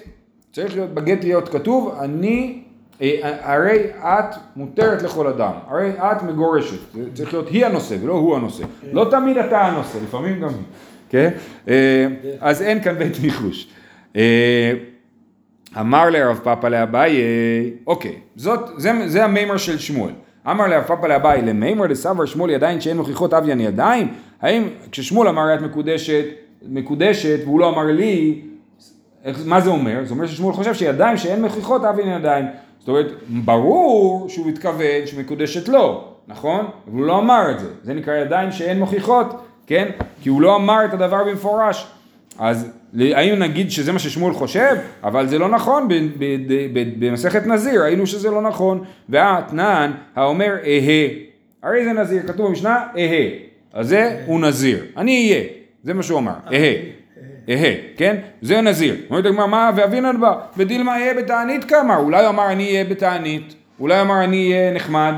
צריך 0.52 0.74
להיות, 0.74 0.94
בגט 0.94 1.24
להיות 1.24 1.48
כתוב, 1.48 1.94
אני, 2.00 2.62
אה, 3.02 3.36
הרי 3.42 3.78
את 3.94 4.34
מותרת 4.56 5.02
לכל 5.02 5.26
אדם, 5.26 5.52
הרי 5.66 5.90
את 5.98 6.22
מגורשת. 6.22 6.78
צריך 7.14 7.32
להיות 7.32 7.48
היא 7.48 7.66
הנושא 7.66 7.96
ולא 8.02 8.12
הוא 8.12 8.36
הנושא. 8.36 8.64
לא 8.92 9.06
תמיד 9.10 9.36
אתה 9.36 9.60
הנושא, 9.60 9.98
לפעמים 10.04 10.40
גם 10.40 10.48
היא. 10.48 10.56
כן? 11.08 11.30
אה, 11.68 12.06
אז 12.40 12.62
אין 12.62 12.82
כאן 12.82 12.98
בית 12.98 13.22
ניחוש. 13.22 13.68
אה, 14.16 14.72
אמר 15.80 16.10
לרב 16.10 16.40
פאפא 16.44 16.66
לאביי, 16.66 17.22
אוקיי, 17.86 18.14
זאת, 18.36 18.60
זה, 18.76 18.92
זה 19.06 19.24
המימר 19.24 19.56
של 19.56 19.78
שמואל. 19.78 20.12
אמר 20.50 20.66
לרב 20.66 20.82
פאפא 20.82 21.06
לאביי, 21.06 21.42
למימר 21.42 21.86
לסבר 21.86 22.26
שמואל 22.26 22.50
ידיים 22.50 22.80
שאין 22.80 22.96
מוכיחות 22.96 23.34
אביין 23.34 23.60
ידיים? 23.60 24.08
האם 24.40 24.68
כששמואל 24.92 25.28
אמר 25.28 25.54
את 25.54 25.60
מקודשת, 25.60 26.24
מקודשת, 26.62 27.38
והוא 27.44 27.60
לא 27.60 27.68
אמר 27.68 27.84
לי, 27.84 28.42
מה 29.44 29.60
זה 29.60 29.70
אומר? 29.70 30.00
זה 30.04 30.14
אומר 30.14 30.26
ששמואל 30.26 30.54
חושב 30.54 30.74
שידיים 30.74 31.16
שאין 31.16 31.42
מוכיחות 31.42 31.84
אביין 31.84 32.08
ידיים. 32.08 32.44
זאת 32.78 32.88
אומרת, 32.88 33.06
ברור 33.28 34.28
שהוא 34.28 34.48
התכוון 34.48 35.06
שמקודשת 35.06 35.68
לא, 35.68 36.04
נכון? 36.28 36.60
אבל 36.60 36.98
הוא 36.98 37.06
לא 37.06 37.18
אמר 37.18 37.50
את 37.50 37.60
זה. 37.60 37.68
זה 37.82 37.94
נקרא 37.94 38.14
ידיים 38.14 38.52
שאין 38.52 38.78
מוכיחות, 38.78 39.40
כן? 39.68 39.88
כי 40.22 40.28
הוא 40.28 40.42
לא 40.42 40.56
אמר 40.56 40.84
את 40.84 40.94
הדבר 40.94 41.24
במפורש. 41.24 41.86
אז 42.38 42.70
האם 43.00 43.38
נגיד 43.38 43.70
שזה 43.70 43.92
מה 43.92 43.98
ששמואל 43.98 44.34
חושב? 44.34 44.76
אבל 45.04 45.26
זה 45.26 45.38
לא 45.38 45.48
נכון 45.48 45.88
במסכת 46.98 47.46
נזיר, 47.46 47.82
ראינו 47.82 48.06
שזה 48.06 48.30
לא 48.30 48.42
נכון. 48.42 48.84
והאתנן 49.08 49.92
האומר 50.16 50.56
אהה, 50.64 51.08
הרי 51.62 51.84
זה 51.84 51.92
נזיר, 51.92 52.22
כתוב 52.22 52.48
במשנה 52.48 52.76
אהה, 52.98 53.28
אז 53.72 53.88
זה 53.88 54.22
הוא 54.26 54.40
נזיר, 54.40 54.84
אני 54.96 55.30
אהיה, 55.30 55.44
זה 55.82 55.94
מה 55.94 56.02
שהוא 56.02 56.18
אמר, 56.18 56.34
אהה. 56.52 56.74
אהה, 57.48 57.74
כן? 57.96 58.16
זה 58.42 58.60
נזיר. 58.60 58.96
אומרת 59.10 59.26
הגמרא, 59.26 59.46
מה 59.46 59.70
ואבינן 59.76 60.20
בה? 60.20 60.34
ודילמה 60.56 60.96
אהיה 60.96 61.14
בתענית 61.14 61.64
כמה? 61.64 61.96
אולי 61.96 62.20
הוא 62.20 62.28
אמר 62.28 62.52
אני 62.52 62.70
אהיה 62.70 62.84
בתענית, 62.84 63.54
אולי 63.80 63.94
הוא 63.94 64.02
אמר 64.02 64.24
אני 64.24 64.52
אהיה 64.52 64.72
נחמד, 64.72 65.14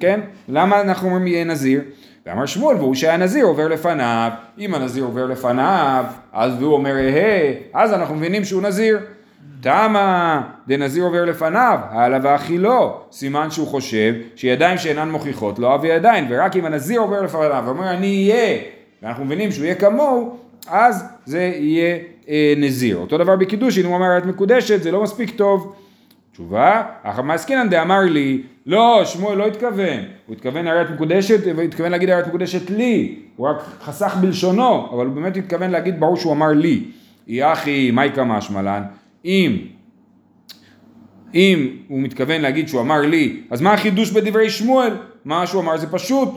כן? 0.00 0.20
למה 0.48 0.80
אנחנו 0.80 1.08
אומרים 1.08 1.26
יהיה 1.26 1.44
נזיר? 1.44 1.80
ואמר 2.26 2.46
שמואל, 2.46 2.76
והוא 2.76 2.94
שהיה 2.94 3.16
נזיר 3.16 3.44
עובר 3.44 3.68
לפניו, 3.68 4.30
אם 4.58 4.74
הנזיר 4.74 5.04
עובר 5.04 5.26
לפניו, 5.26 6.04
אז 6.32 6.52
והוא 6.62 6.74
אומר 6.74 6.96
אהה, 6.96 7.52
אז 7.74 7.92
אנחנו 7.92 8.14
מבינים 8.14 8.44
שהוא 8.44 8.62
נזיר. 8.62 8.98
תמה 9.60 10.42
דנזיר 10.68 11.04
עובר 11.04 11.24
לפניו, 11.24 11.78
הלאה 11.90 12.18
ואכילו, 12.22 13.00
סימן 13.12 13.50
שהוא 13.50 13.66
חושב 13.66 14.14
שידיים 14.36 14.78
שאינן 14.78 15.10
מוכיחות 15.10 15.58
לא 15.58 15.74
אבי 15.74 15.88
ידיים, 15.88 16.26
ורק 16.28 16.56
אם 16.56 16.64
הנזיר 16.64 17.00
עובר 17.00 17.22
לפניו 17.22 17.62
ואומר 17.66 17.90
אני 17.90 18.30
אהיה, 18.30 18.58
ואנחנו 19.02 19.24
מבינים 19.24 19.52
שהוא 19.52 19.64
יהיה 19.64 19.74
כמוהו, 19.74 20.36
אז 20.68 21.04
זה 21.24 21.40
יהיה 21.40 21.98
אה, 22.28 22.54
נזיר. 22.56 22.96
אותו 22.96 23.18
דבר 23.18 23.36
בקידושין, 23.36 23.86
הוא 23.86 23.94
אומר 23.94 24.18
את 24.18 24.26
מקודשת, 24.26 24.82
זה 24.82 24.90
לא 24.90 25.02
מספיק 25.02 25.30
טוב. 25.30 25.74
תשובה, 26.36 26.82
אחר 27.02 27.22
מעסקינן 27.22 27.68
דאמר 27.68 28.00
לי, 28.00 28.42
לא, 28.66 29.02
שמואל 29.04 29.38
לא 29.38 29.46
התכוון, 29.46 30.00
הוא 30.26 30.36
התכוון 30.36 30.66
הרי 30.66 30.94
מקודשת, 30.94 31.46
הוא 31.54 31.62
התכוון 31.62 31.90
להגיד 31.90 32.10
הרי 32.10 32.22
מקודשת 32.28 32.70
לי, 32.70 33.18
הוא 33.36 33.48
רק 33.48 33.56
חסך 33.80 34.16
בלשונו, 34.20 34.88
אבל 34.92 35.06
הוא 35.06 35.14
באמת 35.14 35.36
התכוון 35.36 35.70
להגיד, 35.70 36.00
ברור 36.00 36.16
שהוא 36.16 36.32
אמר 36.32 36.48
לי. 36.48 36.84
יחי, 37.26 37.90
מהי 37.90 38.12
כמה 38.12 38.40
שמלן? 38.40 38.82
אם, 39.24 39.58
אם 41.34 41.76
הוא 41.88 42.00
מתכוון 42.00 42.40
להגיד 42.40 42.68
שהוא 42.68 42.80
אמר 42.80 43.00
לי, 43.00 43.42
אז 43.50 43.60
מה 43.60 43.72
החידוש 43.72 44.10
בדברי 44.10 44.50
שמואל? 44.50 44.92
מה 45.24 45.46
שהוא 45.46 45.62
אמר 45.62 45.76
זה 45.76 45.86
פשוט. 45.86 46.28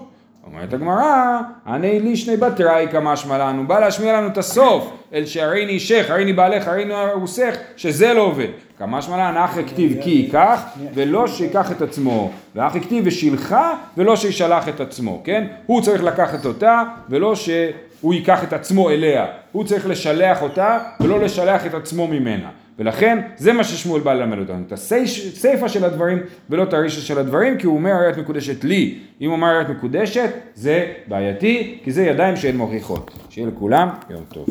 אומרת 0.53 0.73
הגמרא, 0.73 1.39
הני 1.65 1.99
לי 1.99 2.15
שני 2.15 2.37
בתראי 2.37 2.87
כמה 2.91 3.15
שמלן, 3.15 3.57
הוא 3.57 3.65
בא 3.65 3.79
להשמיע 3.79 4.13
לנו 4.13 4.27
את 4.27 4.37
הסוף, 4.37 4.93
אל 5.13 5.25
שהריני 5.25 5.71
אישך, 5.71 6.05
הריני 6.09 6.33
בעלך, 6.33 6.67
הריני 6.67 6.93
ארוסך, 6.93 7.55
שזה 7.77 8.13
לא 8.13 8.21
עובד. 8.21 8.47
כמה 8.77 9.01
שמלן, 9.01 9.37
אח 9.37 9.57
הכתיב 9.57 9.97
כי 10.01 10.09
ייקח, 10.09 10.61
ולא 10.93 11.27
שיקח 11.27 11.71
את 11.71 11.81
עצמו. 11.81 12.31
ואח 12.55 12.75
הכתיב 12.75 13.03
ושילך, 13.07 13.55
ולא 13.97 14.15
שישלח 14.15 14.69
את 14.69 14.79
עצמו, 14.79 15.21
כן? 15.23 15.47
הוא 15.65 15.81
צריך 15.81 16.03
לקחת 16.03 16.45
אותה, 16.45 16.83
ולא 17.09 17.35
שהוא 17.35 18.13
ייקח 18.13 18.43
את 18.43 18.53
עצמו 18.53 18.89
אליה. 18.89 19.25
הוא 19.51 19.63
צריך 19.63 19.87
לשלח 19.87 20.41
אותה, 20.41 20.79
ולא 20.99 21.19
לשלח 21.19 21.65
את 21.65 21.73
עצמו 21.73 22.07
ממנה. 22.07 22.49
ולכן 22.79 23.19
זה 23.37 23.53
מה 23.53 23.63
ששמואל 23.63 24.01
בא 24.01 24.13
ללמד 24.13 24.39
אותנו, 24.39 24.63
את 24.67 24.71
הסיפה 24.71 25.69
של 25.69 25.85
הדברים 25.85 26.19
ולא 26.49 26.63
את 26.63 26.73
הרישה 26.73 27.01
של 27.01 27.19
הדברים, 27.19 27.57
כי 27.57 27.67
הוא 27.67 27.75
אומר 27.75 27.91
הרי 27.91 28.09
את 28.09 28.17
מקודשת 28.17 28.63
לי. 28.63 28.99
אם 29.21 29.29
הוא 29.29 29.35
אומר 29.35 29.47
הרי 29.47 29.61
את 29.61 29.69
מקודשת, 29.69 30.29
זה 30.55 30.93
בעייתי, 31.07 31.79
כי 31.83 31.91
זה 31.91 32.03
ידיים 32.03 32.35
שהן 32.35 32.57
מוכיחות. 32.57 33.11
שיהיה 33.29 33.47
לכולם 33.47 33.89
יום 34.09 34.23
טוב. 34.33 34.45